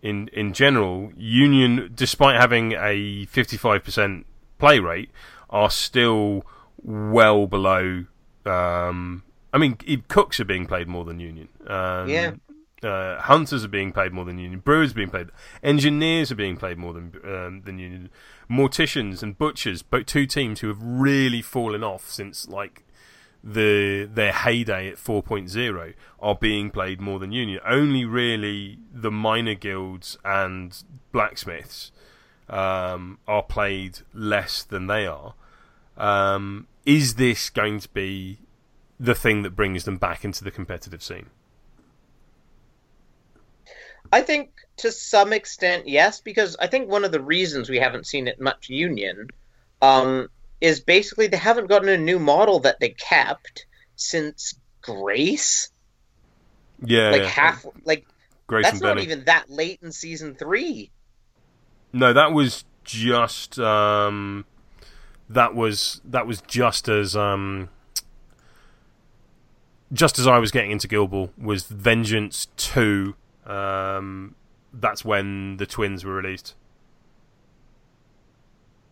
[0.06, 4.26] in in general, Union, despite having a fifty five percent
[4.58, 5.10] play rate,
[5.50, 6.44] are still
[6.82, 8.04] well below.
[8.44, 9.76] Um, I mean,
[10.08, 11.48] Cooks are being played more than Union.
[11.66, 12.32] Um, Yeah.
[12.82, 14.60] Uh, hunters are being paid more than union.
[14.60, 15.28] Brewers are being paid.
[15.62, 18.10] Engineers are being paid more than um, than union.
[18.50, 22.84] Morticians and butchers, both two teams who have really fallen off since like
[23.46, 27.60] the their heyday at 4.0 are being played more than union.
[27.64, 30.82] Only really the minor guilds and
[31.12, 31.92] blacksmiths
[32.48, 35.34] um, are played less than they are.
[35.96, 38.40] Um, is this going to be
[38.98, 41.30] the thing that brings them back into the competitive scene?
[44.12, 48.06] I think to some extent, yes, because I think one of the reasons we haven't
[48.06, 49.28] seen it much union
[49.82, 50.28] um,
[50.60, 55.70] is basically they haven't gotten a new model that they kept since Grace.
[56.84, 57.28] Yeah, like yeah.
[57.28, 58.06] half, like
[58.46, 59.06] Grace that's not Benny.
[59.06, 60.90] even that late in season three.
[61.92, 64.44] No, that was just um,
[65.28, 67.68] that was that was just as um,
[69.92, 73.14] just as I was getting into Guild Ball was Vengeance Two.
[73.46, 74.34] Um,
[74.72, 76.54] that's when the twins were released.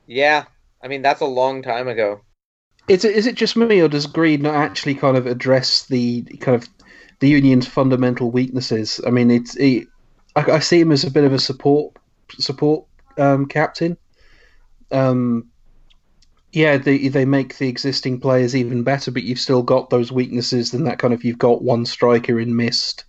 [0.06, 0.44] Yeah,
[0.84, 2.20] I mean that's a long time ago.
[2.86, 6.22] Is it is it just me, or does Greed not actually kind of address the
[6.40, 6.68] kind of
[7.20, 9.00] the union's fundamental weaknesses?
[9.06, 9.88] I mean, it's it,
[10.36, 11.96] I, I see him as a bit of a support
[12.38, 12.84] support
[13.16, 13.96] um, captain.
[14.92, 15.48] Um,
[16.52, 20.74] yeah, they they make the existing players even better, but you've still got those weaknesses.
[20.74, 23.06] And that kind of you've got one striker in Mist.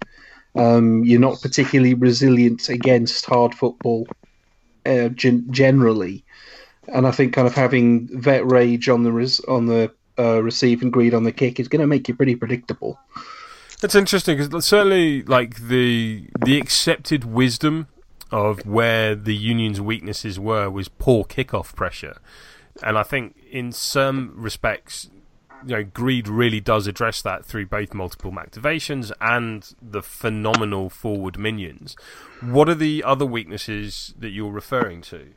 [0.55, 4.07] Um, you're not particularly resilient against hard football
[4.85, 6.24] uh, gen- generally
[6.87, 10.81] and I think kind of having vet rage on the res- on the uh, receive
[10.81, 12.99] and greed on the kick is going to make you pretty predictable.
[13.81, 17.87] That's interesting because certainly, like the the accepted wisdom
[18.31, 22.17] of where the union's weaknesses were was poor kickoff pressure,
[22.81, 25.09] and I think in some respects,
[25.65, 31.37] you know, greed really does address that through both multiple activations and the phenomenal forward
[31.37, 31.95] minions.
[32.41, 35.33] What are the other weaknesses that you're referring to?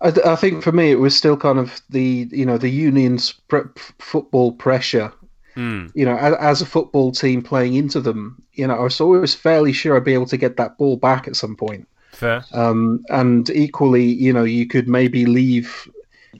[0.00, 3.32] I, I think for me it was still kind of the you know the union's
[3.48, 3.62] pre-
[3.98, 5.12] football pressure.
[5.54, 5.86] Hmm.
[5.94, 9.34] You know, as, as a football team playing into them, you know, I was always
[9.36, 11.86] fairly sure I'd be able to get that ball back at some point.
[12.10, 12.44] Fair.
[12.52, 15.88] Um, and equally, you know, you could maybe leave.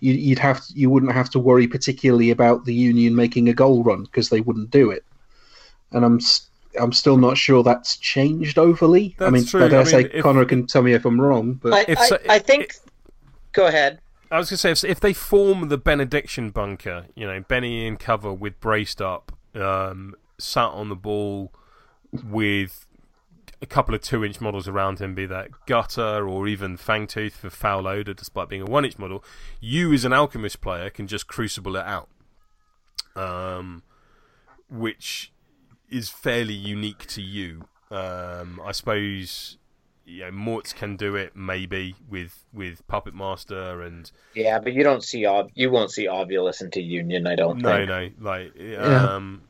[0.00, 3.84] You, you'd have you wouldn't have to worry particularly about the union making a goal
[3.84, 5.04] run because they wouldn't do it.
[5.92, 6.48] And I'm s-
[6.80, 9.14] I'm still not sure that's changed overly.
[9.20, 9.64] I That's mean, true.
[9.64, 12.18] I dare I say if- Connor can tell me if I'm wrong, but I, I,
[12.34, 12.74] I think.
[13.54, 14.00] Go ahead.
[14.30, 17.86] I was going to say, if, if they form the benediction bunker, you know, Benny
[17.86, 21.52] in cover with braced up, um, sat on the ball
[22.12, 22.86] with
[23.62, 27.48] a couple of two inch models around him, be that Gutter or even Fangtooth for
[27.48, 29.22] Foul Odor, despite being a one inch model,
[29.60, 32.08] you as an Alchemist player can just crucible it out.
[33.14, 33.84] Um,
[34.68, 35.32] which
[35.88, 37.68] is fairly unique to you.
[37.90, 39.58] Um, I suppose
[40.06, 44.82] you know, Mortz can do it maybe with with Puppet Master and Yeah, but you
[44.82, 47.26] don't see ob- you won't see Obulus into Union.
[47.26, 47.88] I don't no think.
[48.20, 49.42] no like um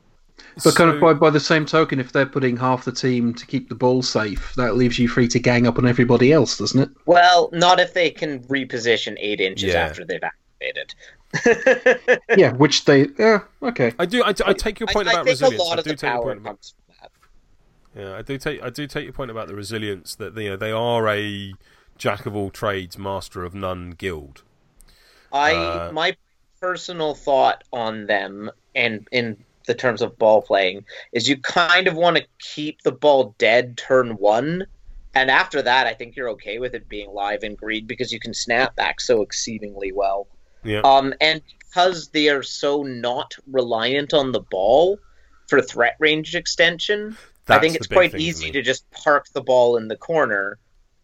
[0.63, 3.45] But kind of by, by the same token, if they're putting half the team to
[3.45, 6.79] keep the ball safe, that leaves you free to gang up on everybody else, doesn't
[6.81, 6.89] it?
[7.05, 9.85] Well, not if they can reposition eight inches Yeah.
[9.85, 10.93] after they've activated.
[12.37, 13.07] yeah, which they.
[13.19, 13.91] Yeah, okay.
[13.99, 15.61] I do I, I take your point I, I about think resilience.
[15.61, 16.84] a lot I of do the take your point about comes from that.
[17.95, 20.55] Yeah, I do take I do take your point about the resilience that you know
[20.55, 21.53] they are a
[21.97, 24.43] jack of all trades, master of none guild.
[25.31, 26.15] I Uh, my
[26.59, 29.37] personal thought on them and in
[29.67, 33.77] the terms of ball playing is you kind of want to keep the ball dead
[33.77, 34.65] turn one.
[35.13, 38.19] And after that, I think you're okay with it being live in greed because you
[38.19, 40.27] can snap back so exceedingly well.
[40.63, 40.81] Yeah.
[40.81, 44.99] Um, and because they are so not reliant on the ball
[45.47, 47.17] for threat range extension,
[47.47, 48.51] I think it's quite easy me.
[48.53, 50.57] to just park the ball in the corner,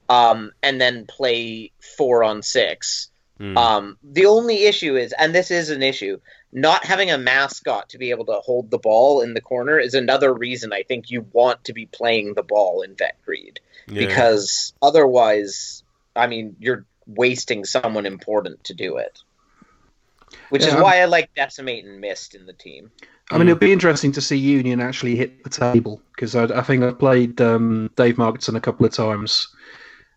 [0.09, 3.09] um, and then play four on six.
[3.37, 3.57] Hmm.
[3.57, 6.19] Um, the only issue is, and this is an issue,
[6.51, 9.93] not having a mascot to be able to hold the ball in the corner is
[9.93, 14.05] another reason I think you want to be playing the ball in Vet Greed Yeah.
[14.05, 15.83] because otherwise,
[16.15, 19.19] I mean, you're wasting someone important to do it.
[20.49, 20.81] Which is Yeah.
[20.81, 22.91] why I like Decimate and Mist in the team.
[23.31, 26.61] I mean, it'll be interesting to see Union actually hit the table because I, I
[26.61, 29.47] think I've played um, Dave Margetson a couple of times,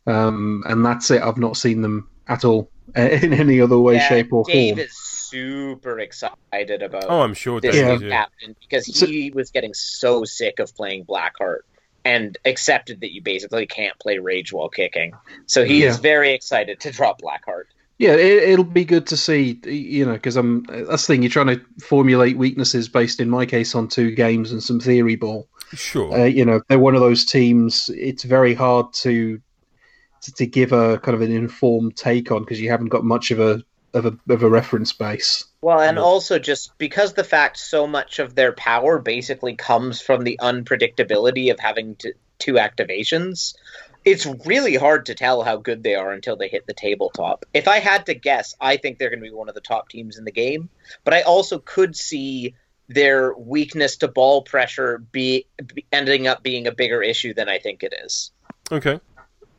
[0.06, 1.22] um, and that's it.
[1.22, 4.76] I've not seen them at all in any other way, Yeah, shape, or Dave form.
[4.76, 7.60] Dave is super excited about oh, I'm sure.
[7.60, 11.60] this Dave new is, captain because So- he was getting so sick of playing Blackheart
[12.04, 15.12] and accepted that you basically can't play Rage while kicking.
[15.46, 15.96] So he's Yeah.
[15.96, 17.64] very excited to drop Blackheart.
[17.99, 21.22] Yeah, it, it'll be good to see, you know, because I'm that's the thing.
[21.22, 25.16] You're trying to formulate weaknesses based, in my case, on two games and some theory
[25.16, 25.49] ball.
[25.74, 26.12] Sure.
[26.12, 27.90] Uh, you know, they're one of those teams.
[27.95, 29.40] It's very hard to
[30.22, 33.30] to, to give a kind of an informed take on because you haven't got much
[33.30, 35.45] of a of a of a reference base.
[35.61, 40.24] Well, and also just because the fact so much of their power basically comes from
[40.24, 43.55] the unpredictability of having to, two activations,
[44.05, 47.44] it's really hard to tell how good they are until they hit the tabletop.
[47.55, 49.88] If I had to guess, I think they're going to be one of the top
[49.88, 50.68] teams in the game,
[51.05, 52.55] but I also could see
[52.88, 57.59] their weakness to ball pressure be, be ending up being a bigger issue than I
[57.59, 58.30] think it is.
[58.70, 59.00] Okay.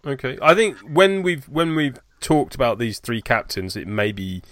[0.06, 0.38] Okay.
[0.41, 4.43] I think when we've when we've talked about these three captains, it may be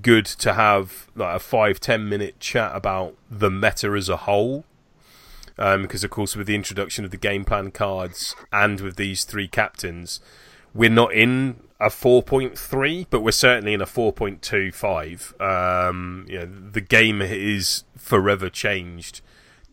[0.00, 4.64] good to have like a five ten minute chat about the meta as a whole.
[5.62, 9.22] Um, because of course, with the introduction of the game plan cards and with these
[9.22, 10.18] three captains,
[10.74, 15.40] we're not in a 4.3, but we're certainly in a 4.25.
[15.40, 19.20] Um, you know, the game is forever changed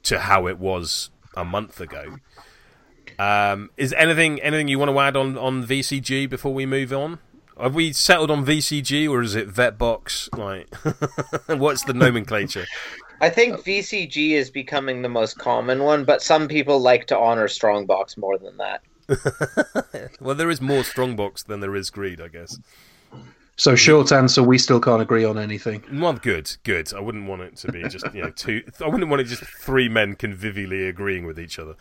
[0.03, 2.17] to how it was a month ago.
[3.17, 7.17] Um, is anything anything you want to add on, on VCG before we move on?
[7.59, 10.37] Have we settled on VCG or is it Vetbox?
[10.37, 10.71] Like,
[11.59, 12.67] what's the nomenclature?
[13.21, 17.47] I think VCG is becoming the most common one, but some people like to honor
[17.47, 20.11] Strongbox more than that.
[20.19, 22.57] well, there is more Strongbox than there is Greed, I guess.
[23.55, 25.83] So, short answer: we still can't agree on anything.
[25.91, 26.93] Well, good, good.
[26.93, 28.63] I wouldn't want it to be just you know two.
[28.79, 31.75] I wouldn't want it just three men convivially agreeing with each other.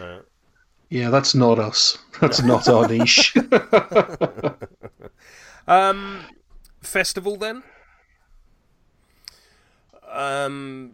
[0.00, 0.20] Uh,
[0.88, 1.96] Yeah, that's not us.
[2.20, 3.36] That's not our niche.
[5.68, 6.24] um,
[6.80, 7.62] festival then.
[10.12, 10.92] Um,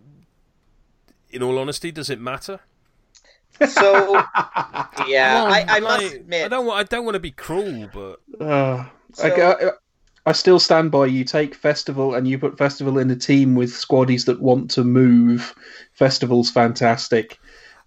[1.30, 2.60] in all honesty, does it matter?
[3.68, 4.12] So,
[5.06, 6.66] yeah, Well, I, I must like, admit, I don't.
[6.66, 9.70] wa- I don't want to be cruel, but Uh, So- I, I,
[10.26, 11.24] I still stand by you.
[11.24, 15.54] Take festival and you put festival in a team with squaddies that want to move.
[15.94, 17.38] Festival's fantastic,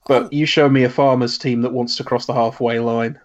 [0.07, 0.29] but Oh.
[0.31, 3.19] you show me a farmers team that wants to cross the halfway line.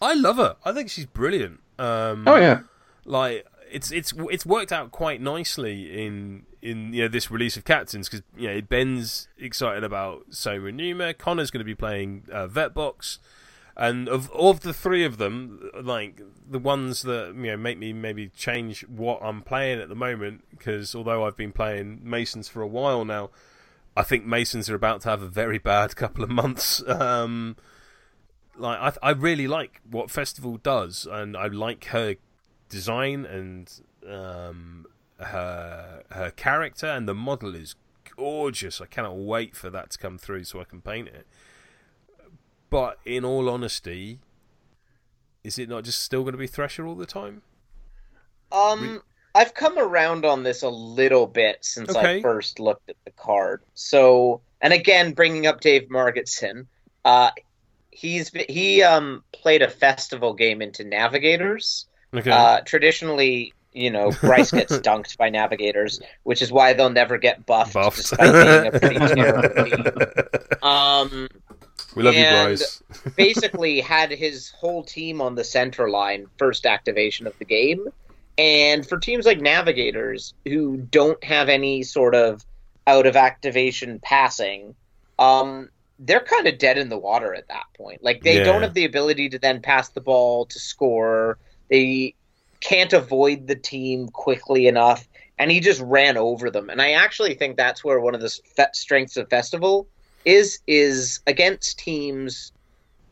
[0.00, 0.56] I love her.
[0.64, 1.60] I think she's brilliant.
[1.78, 2.60] Um, Oh yeah,
[3.04, 7.64] like it's it's it's worked out quite nicely in in you know this release of
[7.64, 12.46] captains because you know Ben's excited about Soma Numa, Connor's going to be playing uh,
[12.46, 13.18] Vetbox,
[13.76, 17.92] and of of the three of them, like the ones that you know make me
[17.92, 22.62] maybe change what I'm playing at the moment because although I've been playing Masons for
[22.62, 23.30] a while now,
[23.96, 26.82] I think Masons are about to have a very bad couple of months.
[26.86, 27.56] Um,
[28.56, 32.14] like I, I really like what Festival does, and I like her
[32.68, 33.70] design and
[34.08, 34.86] um,
[35.24, 37.74] her her character, and the model is
[38.16, 38.80] gorgeous.
[38.80, 41.26] I cannot wait for that to come through so I can paint it.
[42.70, 44.20] But in all honesty,
[45.44, 47.42] is it not just still going to be Thresher all the time?
[48.50, 49.02] Um,
[49.34, 52.18] I've come around on this a little bit since Okay.
[52.18, 53.62] I first looked at the card.
[53.74, 56.66] So, and again, bringing up Dave Margetson,
[57.04, 57.30] uh,
[57.90, 61.86] he's he um played a festival game into Navigators.
[62.14, 62.30] Okay.
[62.30, 67.46] Uh, traditionally, you know, Bryce gets dunked by Navigators, which is why they'll never get
[67.46, 67.96] buffed, Buffed.
[67.96, 70.58] despite being a pretty terrible team.
[70.62, 71.28] Um,
[71.96, 72.82] we love you, and- Bryce.
[73.16, 77.88] basically had his whole team on the center line first activation of the game.
[78.38, 82.44] And for teams like Navigators who don't have any sort of
[82.86, 84.74] out of activation passing,
[85.18, 85.68] um,
[85.98, 88.02] they're kind of dead in the water at that point.
[88.02, 88.44] Like they Yeah.
[88.44, 91.38] don't have the ability to then pass the ball to score.
[91.70, 92.14] They
[92.62, 95.06] can't avoid the team quickly enough,
[95.38, 96.70] and he just ran over them.
[96.70, 99.88] And I actually think that's where one of the fe- strengths of Festival
[100.24, 102.52] is is against teams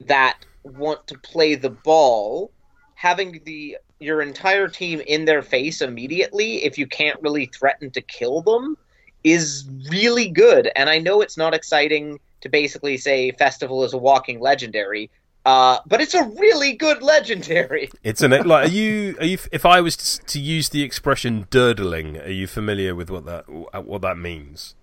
[0.01, 2.53] that want to play the ball,
[2.95, 8.01] having the your entire team in their face immediately if you can't really threaten to
[8.01, 8.77] kill them
[9.25, 10.71] is really good.
[10.75, 15.11] And I know it's not exciting to basically say Festival is a walking legendary,
[15.47, 17.91] uh, but it's a really good legendary.
[18.03, 18.69] It's an like.
[18.69, 19.17] Are you?
[19.21, 19.39] Are you?
[19.53, 23.49] If I was to, to use the expression "durdling," are you familiar with what that
[23.49, 24.75] what that means?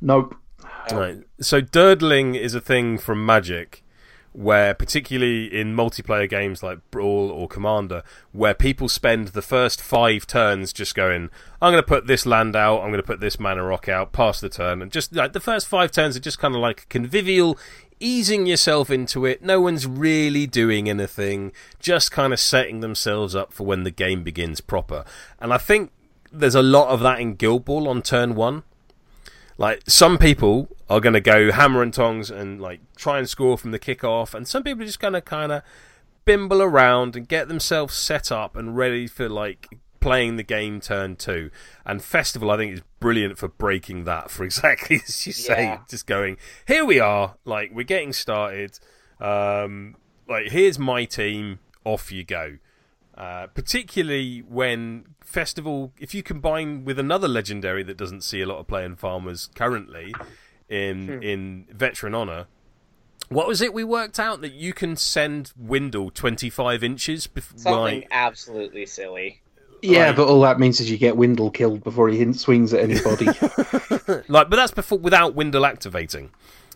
[0.00, 0.36] nope.
[0.90, 1.18] Right.
[1.40, 3.82] So durdling is a thing from Magic,
[4.32, 10.26] where particularly in multiplayer games like Brawl or Commander, where people spend the first five
[10.26, 11.30] turns just going,
[11.60, 14.12] "I'm going to put this land out, I'm going to put this mana rock out,
[14.12, 16.88] pass the turn," and just like the first five turns are just kind of like
[16.88, 17.58] convivial.
[18.04, 23.52] Easing yourself into it, no one's really doing anything, just kind of setting themselves up
[23.52, 25.04] for when the game begins proper.
[25.38, 25.92] And I think
[26.32, 28.64] there's a lot of that in Guild Ball on turn one.
[29.56, 33.56] Like some people are going to go hammer and tongs and like try and score
[33.56, 35.62] from the kickoff, and some people are just going to kind of
[36.24, 41.16] bimble around and get themselves set up and ready for like playing the game turn
[41.16, 41.50] two.
[41.86, 45.78] And Festival, I think, is brilliant for breaking that for exactly as you say, Yeah.
[45.88, 46.36] just going,
[46.66, 48.78] here we are, like we're getting started.
[49.20, 49.96] Um,
[50.28, 52.58] like here's my team, off you go.
[53.16, 58.58] Uh, particularly when Festival, if you combine with another legendary that doesn't see a lot
[58.58, 60.14] of play in Farmers currently,
[60.68, 62.46] in in Veteran Honor,
[63.28, 67.26] what was it we worked out that you can send Windle 25 inches?
[67.26, 69.42] Bef- Something like, absolutely silly.
[69.82, 72.80] Yeah, Like- but all that means is you get Windle killed before he swings at
[72.80, 73.26] anybody.
[74.28, 76.30] like, but that's before without Windle activating.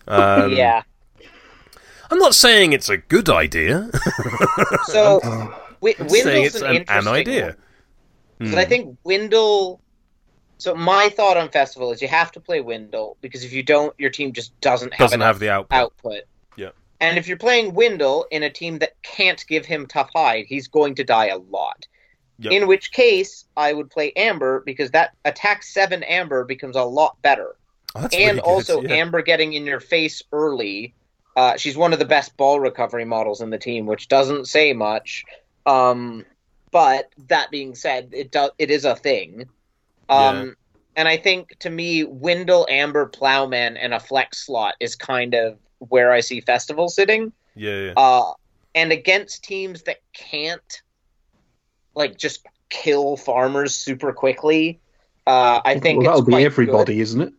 [0.09, 0.83] Um, yeah.
[2.11, 3.91] I'm not saying it's a good idea.
[4.87, 5.21] So
[5.81, 7.57] Wi- I'm Windle's it's an, an, an idea.
[8.39, 8.51] one.
[8.51, 9.81] But I think Windle.
[10.59, 13.95] So my thought on Festival is you have to play Windle because if you don't,
[13.99, 15.77] your team just doesn't have Doesn't have the output.
[15.79, 16.23] output.
[16.57, 16.71] Yeah.
[17.01, 20.67] And if you're playing Windle in a team that can't give him tough hide, he's
[20.69, 21.87] going to die a lot.
[22.39, 22.53] Yep.
[22.53, 27.17] In which case, I would play Amber because that attack seven Amber becomes a lot
[27.23, 27.57] better.
[27.95, 28.95] Oh, and also yeah.
[28.95, 30.95] Amber getting in your face early.
[31.37, 34.73] Uh, she's one of the best ball recovery models in the team, which doesn't say
[34.73, 35.25] much.
[35.65, 36.25] Um,
[36.71, 39.47] but that being said, it does it is a thing.
[40.09, 40.57] Um,
[40.97, 45.59] And I think to me, Windle, Amber, Plowman, and a flex slot is kind of
[45.79, 47.33] where I see Festival sitting.
[47.55, 47.93] Yeah, yeah.
[47.97, 48.33] Uh,
[48.75, 50.83] and against teams that can't,
[51.97, 54.81] like, just kill farmers super quickly,
[55.27, 57.33] uh, I think well, that'll be quite everybody, isn't it?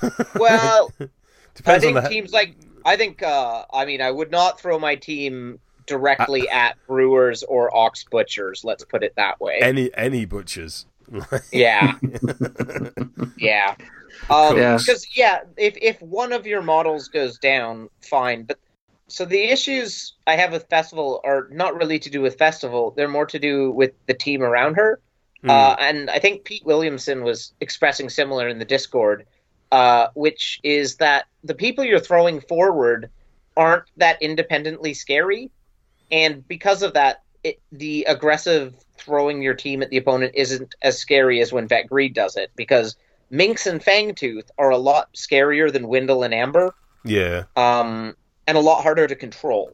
[0.00, 0.12] good.
[0.36, 1.08] Well, I
[1.54, 4.78] Depends on think the teams like I think uh, I mean I would not throw
[4.78, 8.64] my team directly at Brewers or Ox Butchers.
[8.64, 9.58] Let's put it that way.
[9.60, 10.86] any any butchers.
[11.52, 11.92] yeah,
[13.36, 13.76] yeah.
[14.28, 14.76] Um, Yeah.
[14.78, 18.44] Because yeah, if if one of your models goes down, fine.
[18.44, 18.58] But
[19.08, 22.92] so the issues I have with Festival are not really to do with Festival.
[22.96, 25.00] They're more to do with the team around her.
[25.42, 25.50] Hmm.
[25.50, 29.26] Uh, and I think Pete Williamson was expressing similar in the Discord,
[29.70, 33.10] uh, which is that the people you're throwing forward
[33.56, 35.50] aren't that independently scary,
[36.10, 40.98] and because of that, it, the aggressive throwing your team at the opponent isn't as
[40.98, 42.96] scary as when Vet Greed does it, because
[43.30, 48.16] Minx and Fangtooth are a lot scarier than Windle and Amber, yeah, um,
[48.46, 49.72] and a lot harder to control.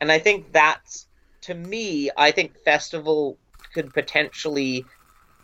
[0.00, 1.06] And I think that's,
[1.42, 3.38] to me, I think Festival
[3.74, 4.84] could potentially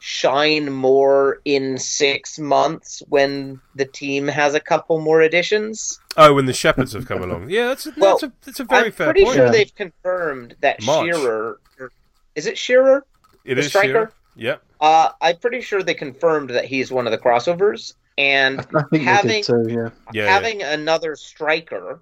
[0.01, 5.99] shine more in six months when the team has a couple more additions.
[6.16, 7.49] Oh, when the shepherds have come along.
[7.51, 9.37] Yeah, that's a, Well, that's a, that's a very I'm fair pretty point.
[9.37, 9.53] sure Yeah.
[9.53, 11.07] they've confirmed that March.
[11.14, 11.61] Shearer.
[12.35, 13.07] Is it Shearer?
[13.45, 13.87] It the is striker?
[13.89, 14.12] Shearer.
[14.37, 17.95] Yeah, Uh, I'm pretty sure they confirmed that he's one of the crossovers.
[18.18, 19.66] And I think Having- too.
[19.68, 19.89] Yeah.
[20.12, 20.27] yeah.
[20.29, 22.01] having another striker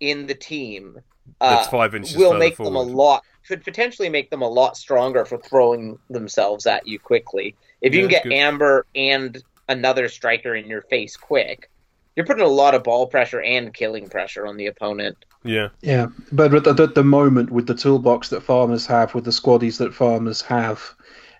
[0.00, 0.98] in the team
[1.40, 4.48] That's uh, five inches will further make them a lot could potentially make them a
[4.48, 7.56] lot stronger for throwing themselves at you quickly.
[7.80, 8.32] If you Yeah, can get good.
[8.32, 11.70] Amber and another striker in your face quick,
[12.16, 15.24] you're putting a lot of ball pressure and killing pressure on the opponent.
[15.44, 19.24] Yeah, Yeah, but at the, at the moment, with the toolbox that farmers have, with
[19.24, 20.94] the squaddies that farmers have,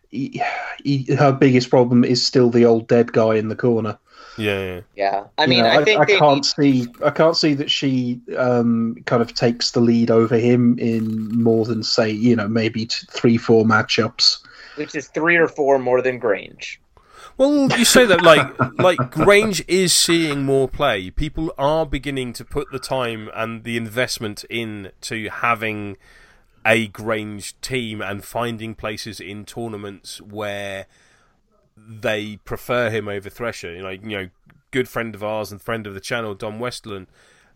[0.08, 0.40] he,
[0.84, 3.98] he, her biggest problem is still the old dead guy in the corner.
[4.38, 4.80] Yeah, yeah.
[4.96, 6.44] Yeah, I You mean, know, I think I, they can't need-
[6.84, 11.42] see, I can't see that she um, kind of takes the lead over him in
[11.42, 14.38] more than say, you know, maybe t- three, four matchups.
[14.76, 16.80] which is three or four more than Grange.
[17.38, 21.10] Well, you say that like like Grange is seeing more play.
[21.10, 25.98] People are beginning to put the time and the investment in to having
[26.64, 30.86] a Grange team and finding places in tournaments where
[31.76, 33.72] they prefer him over Thresher.
[33.74, 34.28] You know, you know,
[34.70, 37.06] good friend of ours and friend of the channel, Don Westland,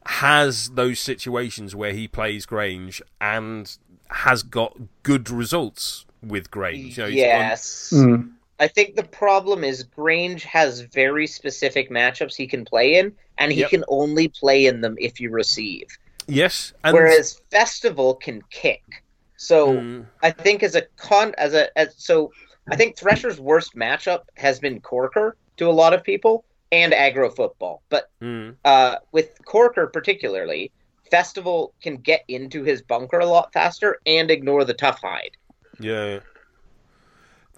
[0.06, 3.76] has those situations where he plays Grange and
[4.08, 6.96] has got good results with Grange.
[6.98, 7.92] You know, he's on- yes.
[7.94, 8.30] Mm.
[8.58, 13.50] I think the problem is Grange has very specific matchups he can play in, and
[13.52, 13.70] he Yep.
[13.70, 15.86] can only play in them if you receive.
[16.26, 19.02] yes, and Whereas Festival can kick.
[19.36, 20.06] So Mm.
[20.22, 22.30] I think as a con as a as, so
[22.68, 27.34] I think Thresher's worst matchup has been Corker to a lot of people and aggro
[27.34, 27.82] football.
[27.88, 28.56] But Mm.
[28.64, 30.72] uh, with Corker particularly,
[31.10, 35.36] Festival can get into his bunker a lot faster and ignore the tough hide.
[35.80, 36.20] Yeah.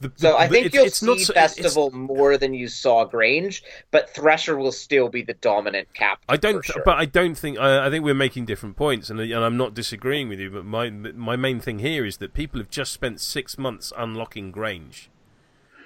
[0.03, 0.09] Yeah.
[0.09, 2.55] The- So the- I think it's- you'll it's see not so- it's- Festival more than
[2.55, 6.25] you saw Grange, but Thresher will still be the dominant captain.
[6.29, 6.83] I don't, sure.
[6.85, 7.59] but I don't think.
[7.59, 10.51] I, I think we're making different points, and, and I'm not disagreeing with you.
[10.51, 14.51] But my my main thing here is that people have just spent six months unlocking
[14.51, 15.09] Grange.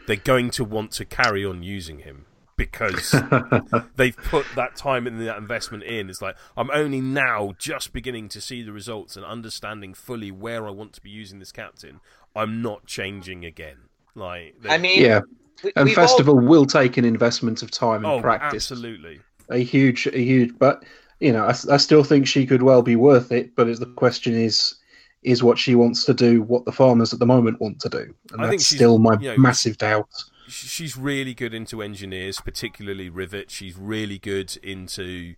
[0.07, 3.11] They're going to want to carry on using him because
[3.97, 6.09] they've put that time and that investment in.
[6.09, 10.67] It's like I'm only now just beginning to see the results and understanding fully where
[10.67, 12.01] I want to be using this captain.
[12.37, 13.86] I'm not changing again.
[14.17, 15.21] Like, I mean, Yeah,
[15.63, 18.73] we, and we've all- festival will take an investment of time and oh, practice.
[18.73, 19.21] absolutely.
[19.51, 20.83] A huge, a huge, but
[21.21, 23.55] you know, I, I still think she could well be worth it.
[23.55, 24.75] But it's, the question is,
[25.23, 28.15] is what she wants to do what the farmers at the moment want to do,
[28.33, 30.09] and I that's she's- still my you know, massive doubt.
[30.49, 33.51] She's really good into engineers, particularly Rivet.
[33.51, 35.35] She's really good into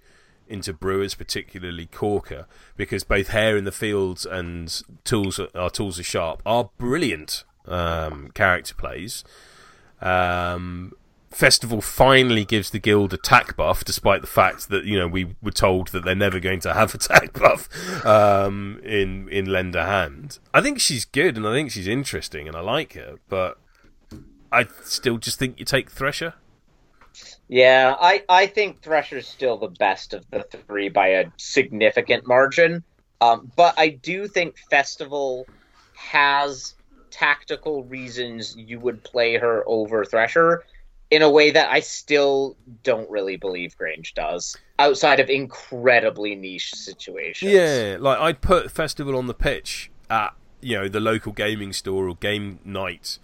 [0.46, 5.98] into brewers, particularly Corker, because both hair in the fields and tools are, our tools
[5.98, 9.24] are sharp are brilliant um, character plays.
[10.00, 10.92] Um,
[11.30, 15.36] Festival finally gives the guild a attack buff, despite the fact that you know we
[15.42, 17.68] were told that they're never going to have a attack buff
[18.06, 20.38] um, in in lender hand.
[20.54, 23.58] I think she's good and I think she's interesting and I like her, but
[24.50, 26.34] I still just think you take Thresher.
[27.48, 32.84] Yeah, I, I think Thresher's still the best of the three by a significant margin.
[33.20, 35.46] Um, but I do think Festival
[35.94, 36.74] has
[37.10, 40.64] tactical reasons you would play her over Thresher
[41.10, 46.74] in a way that I still don't really believe Grange does, outside of incredibly niche
[46.74, 47.52] situations.
[47.52, 52.08] Yeah, like I'd put Festival on the pitch at you know the local gaming store
[52.08, 53.18] or game night,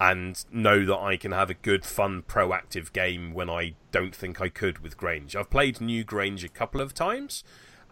[0.00, 4.40] and know that I can have a good, fun, proactive game when I don't think
[4.40, 5.36] I could with Grange.
[5.36, 7.44] I've played New Grange a couple of times.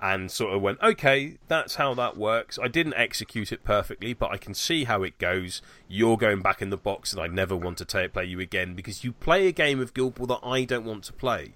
[0.07, 2.59] And sort of went, okay, that's how that works.
[2.63, 5.63] I didn't execute it perfectly, but I can see how it goes.
[5.89, 8.75] You're going back in the box, and I never want to ta play you again
[8.75, 11.55] because you play a game of Guild Ball that I don't want to play.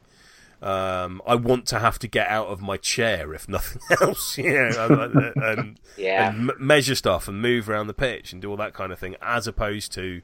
[0.63, 4.51] Um, I want to have to get out of my chair if nothing else, you
[4.55, 6.31] know, and, and, Yeah.
[6.31, 8.99] and m- measure stuff and move around the pitch and do all that kind of
[8.99, 10.23] thing, as opposed to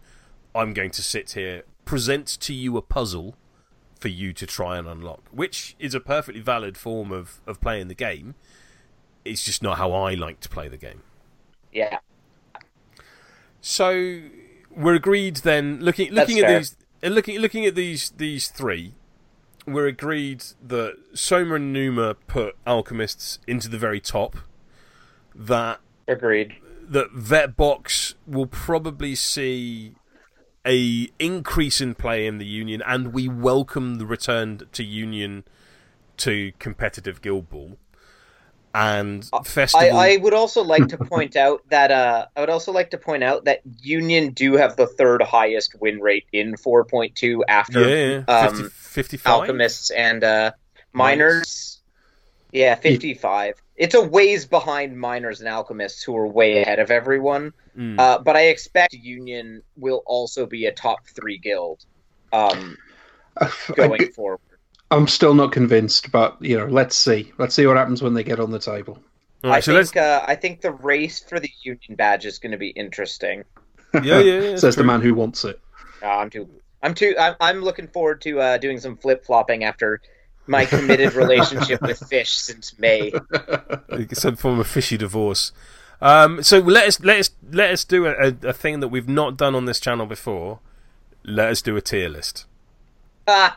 [0.54, 3.36] I'm going to sit here, present to you a puzzle
[4.04, 7.88] for you to try and unlock, which is a perfectly valid form of, of playing
[7.88, 8.34] the game.
[9.24, 11.00] It's just not how I like to play the game.
[11.72, 12.00] Yeah.
[13.62, 14.20] So
[14.70, 15.80] we're agreed then.
[15.80, 16.58] Looking looking at fair.
[16.58, 18.92] these, uh, looking looking at these these three,
[19.66, 24.36] we're agreed that Soma and Numa put alchemists into the very top.
[25.34, 26.56] That Agreed.
[26.90, 29.94] that Vetbox will probably see
[30.66, 35.44] a increase in play in the Union, and we welcome the return to Union
[36.18, 37.76] to competitive Guild Ball.
[38.74, 42.72] And I, Festival, I would also like to point out that uh, I would also
[42.72, 47.42] like to point out that Union do have the third highest win rate in 4.2
[47.46, 49.32] after yeah, yeah, 50, um, 55?
[49.32, 50.52] alchemists and uh,
[50.92, 51.80] miners.
[52.50, 53.62] Yeah, 55.
[53.76, 57.52] It's a ways behind miners and alchemists who are way ahead of everyone.
[57.76, 57.98] Mm.
[57.98, 61.84] Uh, but I expect Union will also be a top three guild
[62.32, 62.76] um,
[63.74, 64.40] going I, forward.
[64.90, 67.32] I'm still not convinced, but you know, let's see.
[67.38, 68.98] Let's see what happens when they get on the table.
[69.42, 72.38] All right, I so think uh, I think the race for the Union badge is
[72.38, 73.44] going to be interesting.
[73.94, 74.40] yeah, yeah, yeah.
[74.40, 75.60] that's Says the man who wants it.
[76.02, 76.48] Uh, I'm too.
[76.82, 77.14] I'm too.
[77.18, 80.00] I'm, I'm looking forward to uh, doing some flip flopping after
[80.46, 83.12] my committed relationship with fish since May.
[84.12, 85.52] some form of fishy divorce.
[86.00, 89.08] Um, so let us let us let us do a, a, a thing that we've
[89.08, 90.60] not done on this channel before.
[91.24, 92.44] Let us do a tier list.
[93.26, 93.56] Ah,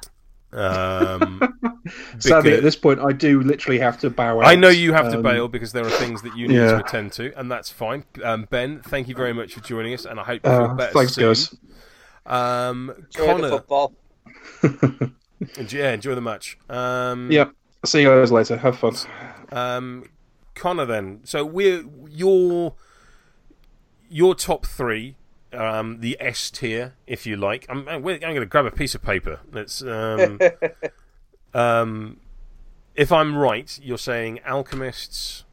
[0.53, 1.41] Um,
[2.19, 4.45] Sadly, at this point, I do literally have to bow out.
[4.47, 6.77] I know you have to Um, bail because there are things that you need to
[6.79, 8.05] attend to, and that's fine.
[8.23, 10.73] Um, ben, thank you very much for joining us, and I hope you feel Uh,
[10.75, 11.25] better thanks, soon.
[11.27, 11.55] guys.
[12.25, 13.93] Um, enjoy the Connor, football.
[15.39, 16.57] yeah, enjoy the match.
[16.69, 17.51] Um, Yep.
[17.85, 18.57] See you guys later.
[18.57, 18.95] Have fun.
[19.51, 20.09] Um,
[20.55, 21.21] Connor, then.
[21.23, 22.73] So we're your
[24.09, 25.15] your top three,
[25.53, 27.65] um, the S tier, if you like.
[27.69, 29.39] I'm I'm going to grab a piece of paper.
[29.51, 29.81] Let's.
[29.81, 30.39] Um,
[31.53, 32.17] um,
[32.95, 35.43] if I'm right, you're saying alchemists.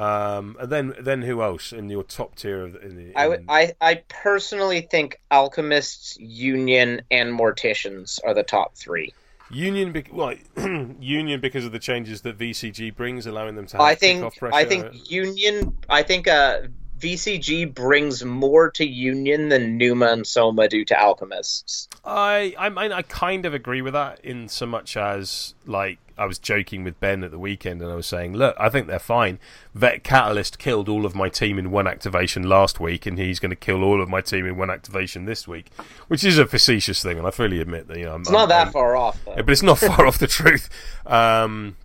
[0.00, 3.28] Um, and then then who else in your top tier of the, in the, I,
[3.28, 9.12] would- in- I I personally think alchemists, union, and morticians are the top three.
[9.50, 10.34] Union, bec- well,
[11.00, 14.54] Union because of the changes that VCG brings, allowing them to have I think pressure.
[14.54, 15.76] I think union.
[15.88, 16.60] I think uh,
[17.00, 21.88] VCG brings more to union than Numa and Soma do to alchemists.
[22.04, 26.26] I, I mean, I kind of agree with that in so much as like I
[26.26, 28.98] was joking with Ben at the weekend and I was saying, look, I think they're
[28.98, 29.38] fine.
[29.74, 33.50] Vet Catalyst killed all of my team in one activation last week, and he's going
[33.50, 35.70] to kill all of my team in one activation this week,
[36.08, 38.40] which is a facetious thing, and I fully admit that you know I'm, It's not
[38.40, 39.34] I'm- that I'm- far off though.
[39.36, 40.68] but it's not far off the truth.
[41.06, 41.76] Um,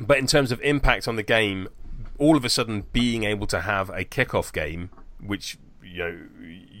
[0.00, 1.68] but in terms of impact on the game,
[2.18, 6.18] all of a sudden being able to have a kickoff game, which you know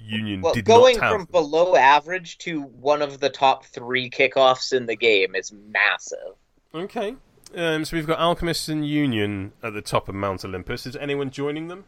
[0.08, 1.12] Union Well, did going not have.
[1.12, 5.52] Going from below average to one of the top three kickoffs in the game is
[5.52, 6.36] massive.
[6.76, 7.16] Okay.
[7.54, 10.86] Um, so we've got Alchemists and Union at the top of Mount Olympus.
[10.86, 11.84] Is anyone joining them?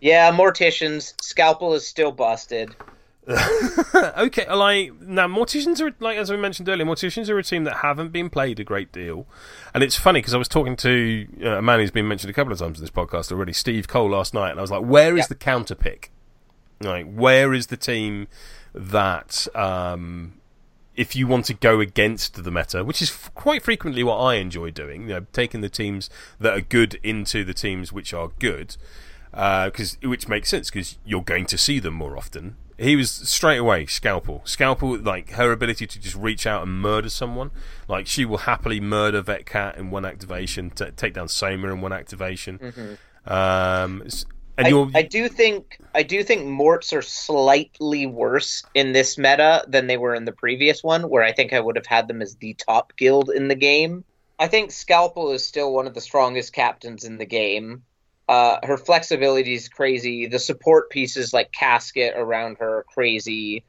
[0.00, 1.14] Yeah, morticians.
[1.22, 2.76] Scalpel is still busted.
[3.26, 7.76] okay, like now, morticians are like as we mentioned earlier, morticians are a team that
[7.76, 9.26] haven't been played a great deal,
[9.72, 12.34] and it's funny because I was talking to uh, a man who's been mentioned a
[12.34, 14.82] couple of times in this podcast already, Steve Cole, last night, and I was like,
[14.82, 15.28] "Where is Yep.
[15.28, 16.10] the counter pick?
[16.80, 18.28] Like, where is the team
[18.74, 20.34] that, um,
[20.96, 24.34] if you want to go against the meta, which is f- quite frequently what I
[24.36, 28.30] enjoy doing, you know, taking the teams that are good into the teams which are
[28.38, 28.76] good."
[29.32, 32.56] because which makes sense because you're going to see them more often.
[32.78, 34.96] He was straight away scalpel, scalpel.
[34.96, 37.50] Like her ability to just reach out and murder someone,
[37.88, 41.92] like she will happily murder Vetcat in one activation, t- take down Soma in one
[41.92, 42.60] activation.
[43.26, 48.92] Um, s- and I, I do think I do think morts are slightly worse in
[48.92, 51.86] this meta than they were in the previous one, where I think I would have
[51.86, 54.04] had them as the top guild in the game.
[54.38, 57.82] I think Scalpel is still one of the strongest captains in the game.
[58.28, 60.26] Uh, her flexibility is crazy.
[60.26, 63.64] The support pieces like Casket around her are crazy.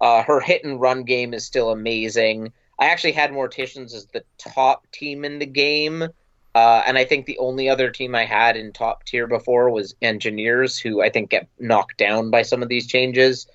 [0.00, 2.52] Uh, her hit and run game is still amazing.
[2.78, 6.08] I actually had Morticians as the top team in the game.
[6.54, 9.94] Uh, and I think the only other team I had in top tier before was
[10.02, 13.46] Engineers, who I think get knocked down by some of these changes.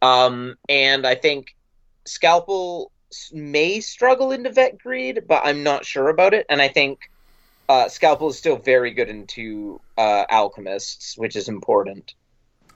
[0.00, 1.56] Um, and I think
[2.04, 2.92] Scalpel
[3.32, 6.46] may struggle into Vet Greede, but I'm not sure about it.
[6.48, 7.10] And I think
[7.68, 12.14] uh, Scalpel is still very good into uh, Alchemists, which is important.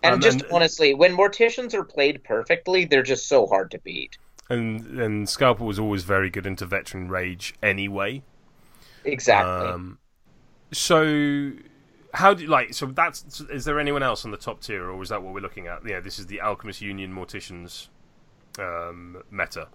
[0.03, 3.79] And Um, just and- honestly, when Morticians are played perfectly, they're just so hard to
[3.79, 4.19] beat.
[4.49, 8.23] and and Scalpel was always very good into veteran rage anyway.
[9.05, 9.69] Exactly.
[9.69, 9.99] Um,
[10.73, 11.53] so
[12.13, 15.03] how do you, like so that's is there anyone else on the top tier or
[15.03, 15.87] is that what we're looking at?
[15.87, 17.89] Yeah, this is the Alchemist Union Morticians
[18.59, 19.69] um, meta.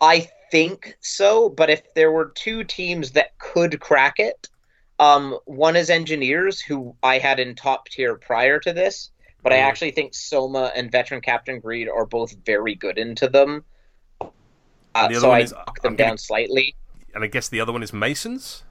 [0.00, 4.48] I think so, but if there were two teams that could crack it,
[4.98, 9.10] um, one is Engineers, who I had in top tier prior to this,
[9.42, 9.62] but I Mhm.
[9.62, 13.64] actually think Soma and Veteran Captain Greede are both very good into them.
[14.94, 16.74] Uh, the so I knock them I'm gonna- down slightly.
[17.16, 18.62] And I guess the other one is Masons.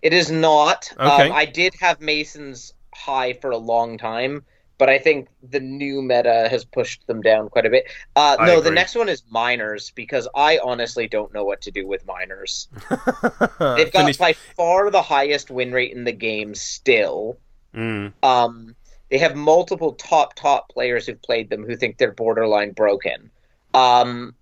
[0.00, 0.90] It is not.
[0.98, 1.28] Okay.
[1.28, 4.42] Um, I did have Masons high for a long time,
[4.78, 7.84] but I think the new meta has pushed them down quite a bit.
[8.16, 11.86] Uh, no, the next one is Miners because I honestly don't know what to do
[11.86, 12.68] with Miners.
[12.88, 17.36] They've got Finished- by far the highest win rate in the game still.
[17.74, 18.14] Mm.
[18.22, 18.76] Um,
[19.10, 23.30] they have multiple top top players who've played them who think they're borderline broken.
[23.74, 24.34] Um,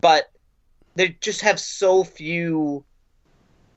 [0.00, 0.31] but
[0.94, 2.84] they just have so few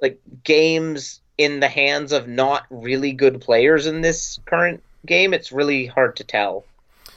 [0.01, 5.33] like games in the hands of not really good players in this current game.
[5.33, 6.65] It's really hard to tell.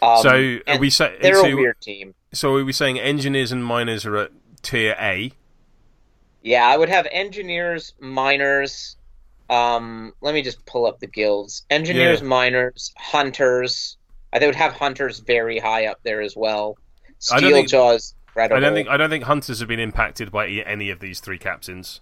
[0.01, 2.15] Um, so are we say, they're so, a weird team.
[2.33, 4.31] so are we saying engineers and miners are at
[4.63, 5.33] tier A?
[6.43, 8.97] Yeah, I would have engineers, miners.
[9.51, 12.27] Um, let me just pull up the guilds: engineers, Yeah.
[12.27, 13.97] miners, hunters.
[14.33, 16.77] I would have hunters very high up there as well.
[17.33, 17.41] I
[18.39, 21.21] Steeljaws, I don't think I don't think hunters have been impacted by any of these
[21.21, 22.01] three captains.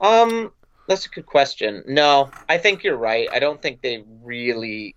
[0.00, 0.52] Um,
[0.88, 1.82] that's a good question.
[1.86, 3.28] No, I think you're right.
[3.32, 4.96] I don't think they really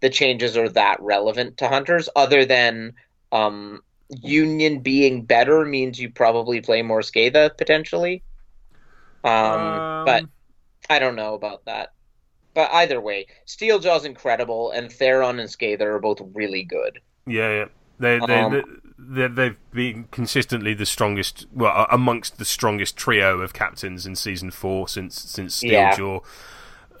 [0.00, 2.94] the changes are that relevant to hunters, other than
[3.32, 8.22] um, union being better means you probably play more Skatha potentially.
[9.24, 10.24] Um, but
[10.88, 11.92] I don't know about that.
[12.54, 17.00] But either way, Steeljaw's incredible, and Theron and Skatha are both really good.
[17.26, 17.64] Yeah, yeah.
[17.98, 23.52] They they Um, they they've been consistently the strongest, well, amongst the strongest trio of
[23.52, 25.94] captains in season four since since Yeah.
[25.94, 26.24] Steeljaw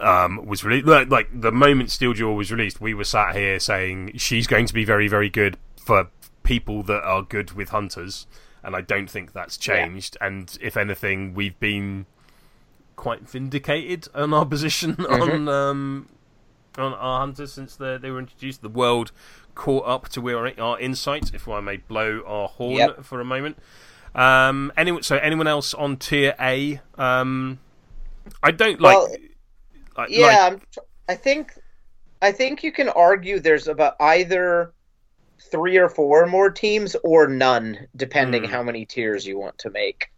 [0.00, 0.86] um, was released.
[0.86, 4.74] Like, like the moment Steeljaw was released, we were sat here saying she's going to
[4.74, 6.08] be very very good for
[6.42, 8.26] people that are good with hunters,
[8.62, 10.16] and I don't think that's changed.
[10.20, 12.06] And if anything, we've been
[12.94, 15.22] quite vindicated on our position Mm-hmm.
[15.22, 16.08] on um,
[16.78, 18.60] on our hunters since they they were introduced.
[18.62, 19.12] The world
[19.56, 23.04] caught up to where our, our insight, if I may blow our horn Yep.
[23.04, 23.58] for a moment.
[24.14, 26.80] Um, anyone, so anyone else on tier A?
[26.96, 27.58] Um,
[28.42, 28.94] I don't like.
[28.96, 29.16] Well,
[29.98, 31.52] like- Yeah, like- I'm tr- I think
[32.22, 34.72] I think you can argue there's about either
[35.50, 38.50] three or four more teams or none, depending Hmm.
[38.50, 40.10] how many tiers you want to make.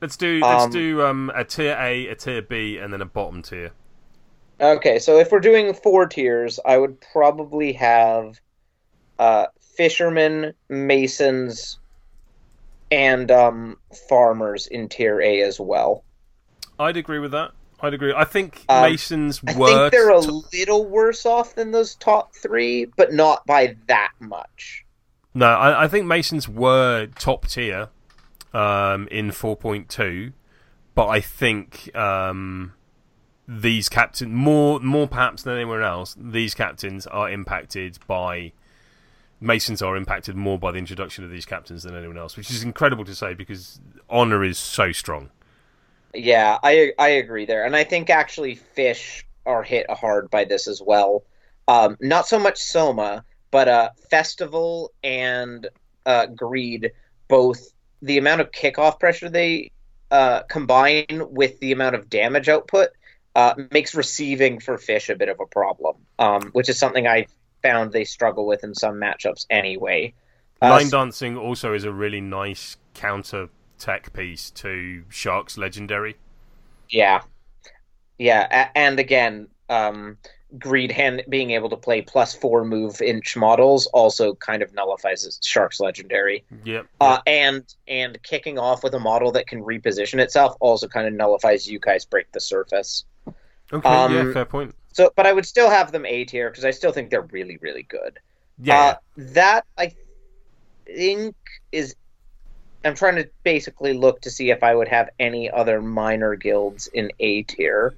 [0.00, 3.06] let's do let's um, do um, a tier A, a tier B, and then a
[3.06, 3.70] bottom tier.
[4.60, 8.38] Okay, so if we're doing four tiers, I would probably have
[9.18, 9.46] uh,
[9.76, 11.78] fishermen, masons,
[12.90, 13.76] and um,
[14.08, 16.04] farmers in tier A as well.
[16.78, 17.52] I'd agree with that.
[17.80, 18.14] I'd agree.
[18.16, 19.66] I think Um, Masons I were.
[19.66, 24.12] think they're a t- little worse off than those top three, but not by that
[24.20, 24.84] much.
[25.34, 27.88] No, I, I think Masons were top tier
[28.54, 30.32] um, in 4.2,
[30.94, 32.72] but I think um,
[33.46, 36.16] these captains more more perhaps than anywhere else.
[36.18, 38.52] These captains are impacted by
[39.40, 42.62] Masons are impacted more by the introduction of these captains than anyone else, which is
[42.62, 45.30] incredible to say because honor is so strong.
[46.14, 50.68] Yeah, I I agree there, and I think actually fish are hit hard by this
[50.68, 51.24] as well.
[51.66, 55.68] Um, not so much Soma, but uh, Festival and
[56.06, 56.92] uh, Greede
[57.28, 59.70] both the amount of kickoff pressure they
[60.10, 62.90] uh, combine with the amount of damage output
[63.34, 67.26] uh, makes receiving for fish a bit of a problem, um, which is something I
[67.64, 70.12] found they struggle with in some matchups anyway.
[70.60, 76.16] Uh, Line dancing also is a really nice counter tech piece to Shark's legendary.
[76.90, 77.22] Yeah,
[78.18, 80.18] yeah, and again, um,
[80.58, 85.40] Greede hand being able to play plus four move inch models also kind of nullifies
[85.42, 86.44] Shark's legendary.
[86.64, 86.86] Yep.
[87.00, 91.14] Uh, and and kicking off with a model that can reposition itself also kind of
[91.14, 93.04] nullifies you guys break the surface.
[93.72, 93.88] Okay.
[93.88, 94.32] um, yeah.
[94.32, 94.74] Fair point.
[94.94, 97.58] So, but I would still have them A tier because I still think they're really
[97.58, 98.18] really good.
[98.58, 98.80] Yeah.
[98.80, 99.92] Uh, that I
[100.86, 101.36] think
[101.72, 101.96] is.
[102.84, 106.86] I'm trying to basically look to see if I would have any other minor guilds
[106.86, 107.94] in A tier.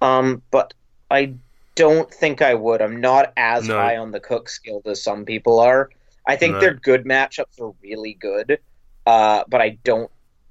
[0.00, 0.74] Um, but
[1.10, 1.34] I
[1.74, 2.82] don't think I would.
[2.82, 3.76] I'm not as No.
[3.76, 5.90] high on the Cook's Guild as some people are.
[6.26, 6.60] I think No.
[6.60, 8.58] their good matchups are really good,
[9.04, 10.10] uh, but I don't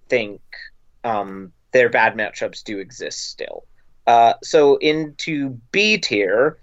[0.09, 0.41] think
[1.03, 3.65] um, their bad matchups do exist still.
[4.07, 6.57] Uh, so into B tier,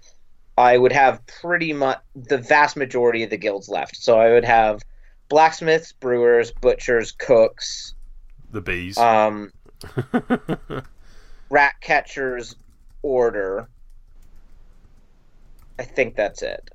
[0.57, 3.97] I would have pretty much the vast majority of the guilds left.
[3.97, 4.81] So I would have
[5.29, 7.95] blacksmiths, brewers, butchers, cooks,
[8.51, 8.97] the bees.
[8.97, 9.51] um,
[11.49, 12.55] rat catchers,
[13.01, 13.67] order.
[15.79, 16.69] I think that's it.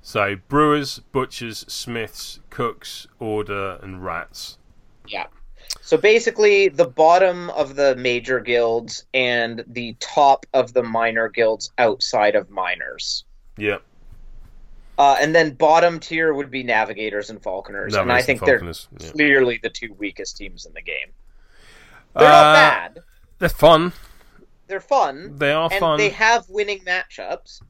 [0.00, 4.58] so brewers, butchers, smiths, cooks, order, and rats.
[5.08, 5.26] Yeah.
[5.82, 11.72] So basically, the bottom of the major guilds and the top of the minor guilds
[11.78, 13.24] outside of miners.
[13.56, 13.82] Yep.
[14.98, 18.62] Uh, and then bottom tier would be navigators and falconers, and I think and they're
[18.64, 19.10] yeah.
[19.12, 21.08] clearly the two weakest teams in the game.
[22.14, 22.98] They're Uh, not bad.
[23.38, 23.92] They're fun.
[24.66, 25.38] They're fun.
[25.38, 25.98] They are and fun.
[25.98, 27.62] they have winning matchups.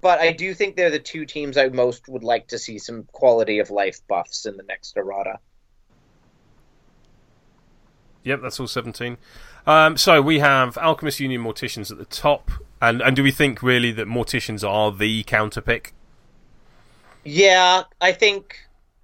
[0.00, 3.04] But I do think they're the two teams I most would like to see some
[3.12, 5.38] quality of life buffs in the next errata.
[8.24, 9.16] Yep, that's all 17.
[9.66, 12.50] Um, so we have Alchemist Union Morticians at the top.
[12.80, 15.92] And, and do we think really that Morticians are the counter pick?
[17.24, 18.58] Yeah, I think.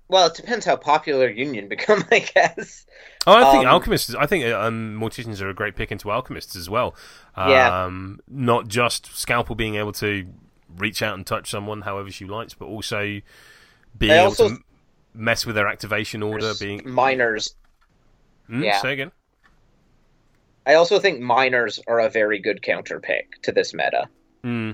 [0.08, 2.86] Well, it depends how popular Union become, I guess.
[3.26, 4.14] Oh, I think Um, Alchemists.
[4.14, 6.94] I think um, Morticians are a great pick into Alchemists as well.
[7.36, 7.84] Yeah.
[7.84, 10.26] Um, Not just Scalpel being able to
[10.76, 13.20] reach out and touch someone however she likes, but also
[13.98, 14.58] being I able also- to
[15.14, 16.52] mess with their activation order.
[16.58, 17.54] Being miners.
[18.48, 18.80] Hmm, yeah.
[18.80, 19.12] Say again.
[20.66, 24.08] I also think miners are a very good counter pick to this meta.
[24.42, 24.72] Hmm.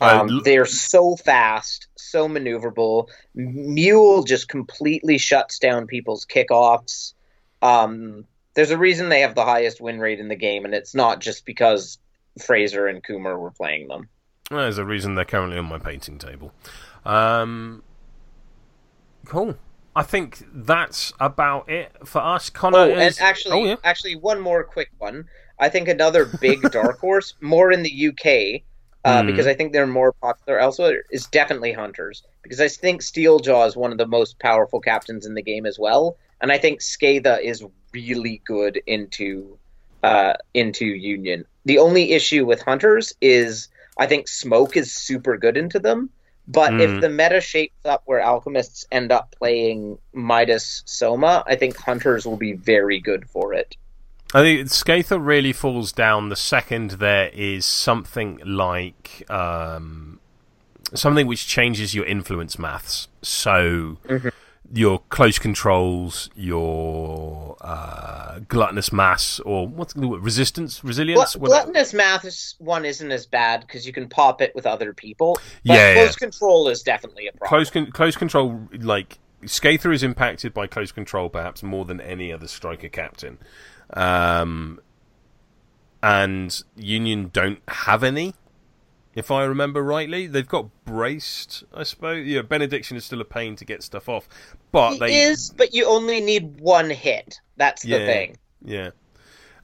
[0.00, 3.08] Um, l- they're so fast, so maneuverable.
[3.34, 7.14] Mule just completely shuts down people's kickoffs.
[7.62, 10.94] Um, there's a reason they have the highest win rate in the game, and it's
[10.94, 11.98] not just because
[12.44, 14.08] Fraser and Coomer were playing them.
[14.50, 16.52] There's a reason they're currently on my painting table.
[17.04, 17.82] Um,
[19.26, 19.56] cool.
[19.96, 22.50] I think that's about it for us.
[22.50, 23.18] Connor Oh, is.
[23.18, 23.76] and actually, oh, yeah.
[23.84, 25.24] actually, one more quick one.
[25.58, 28.62] I think another big dark horse, more in the UK,
[29.04, 29.26] uh, Hmm.
[29.26, 32.22] because I think they're more popular elsewhere, is definitely Hunters.
[32.42, 35.78] Because I think Steeljaw is one of the most powerful captains in the game as
[35.78, 39.58] well, and I think Skatha is really good into
[40.04, 41.44] uh, into Union.
[41.64, 46.10] The only issue with Hunters is I think Smoke is super good into them.
[46.50, 46.80] But Hmm.
[46.80, 52.26] if the meta shapes up where alchemists end up playing Midas Soma, I think hunters
[52.26, 53.76] will be very good for it.
[54.34, 60.20] I think Skatha really falls down the second there is something like um,
[60.94, 63.08] something which changes your influence maths.
[63.22, 64.32] So Mhm.
[64.72, 70.22] Your close controls, your uh, gluttonous mass, or what's the word?
[70.22, 71.36] resistance, resilience.
[71.36, 75.34] What- gluttonous maths one isn't as bad because you can pop it with other people.
[75.64, 76.26] But Yeah, close yeah.
[76.26, 77.48] control is definitely a problem.
[77.48, 82.32] close con- close control like Skatha is impacted by close control perhaps more than any
[82.32, 83.38] other striker captain.
[83.94, 84.80] Um,
[86.02, 88.34] and Union don't have any,
[89.18, 90.26] if I remember rightly.
[90.28, 92.26] They've got braced, I suppose.
[92.26, 94.28] Yeah, benediction is still a pain to get stuff off,
[94.72, 97.40] but It they is, but you only need one hit.
[97.56, 98.06] That's the Yeah.
[98.06, 98.36] thing.
[98.64, 98.90] yeah.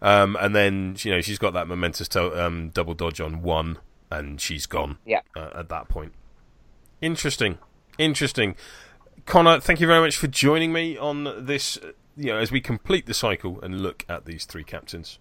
[0.02, 3.78] Um, and then you know she's got that momentous to- um, double dodge on one,
[4.10, 4.98] and she's gone.
[5.06, 5.20] Yeah.
[5.36, 6.12] uh, at that point.
[7.01, 7.59] Interesting,
[7.97, 8.56] interesting.
[9.26, 11.78] Connor, thank you very much for joining me on this.
[12.16, 15.18] You know, as we complete the cycle and look at these three captains.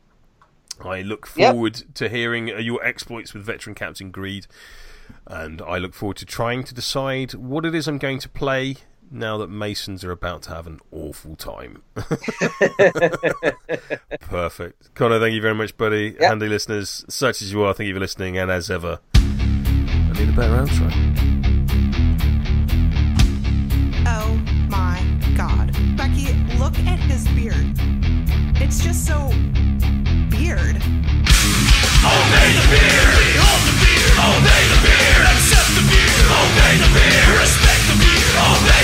[0.84, 1.52] I look Yep.
[1.54, 4.48] forward to hearing uh, your exploits with veteran Captain Greede,
[5.28, 8.78] and I look forward to trying to decide what it is I'm going to play
[9.12, 11.84] now that Masons are about to have an awful time.
[14.22, 14.94] Perfect.
[14.96, 16.16] Connor, thank you very much, buddy.
[16.20, 16.30] Yep.
[16.30, 20.30] Handy listeners, such as you are, thank you for listening, and as ever, I need
[20.30, 20.90] a better outro.
[24.08, 24.36] Oh
[24.70, 25.04] my
[25.38, 25.72] god.
[25.96, 27.74] Becky, look at his beard.
[28.62, 29.30] It's just so
[30.56, 30.78] beard.
[30.78, 33.14] Obey the beard.
[33.18, 34.14] Behold the beard.
[34.22, 35.26] Obey the beard.
[35.34, 36.26] Accept the beard.
[36.30, 37.42] Obey the beard.
[37.42, 38.34] Respect the beard.
[38.38, 38.83] Obey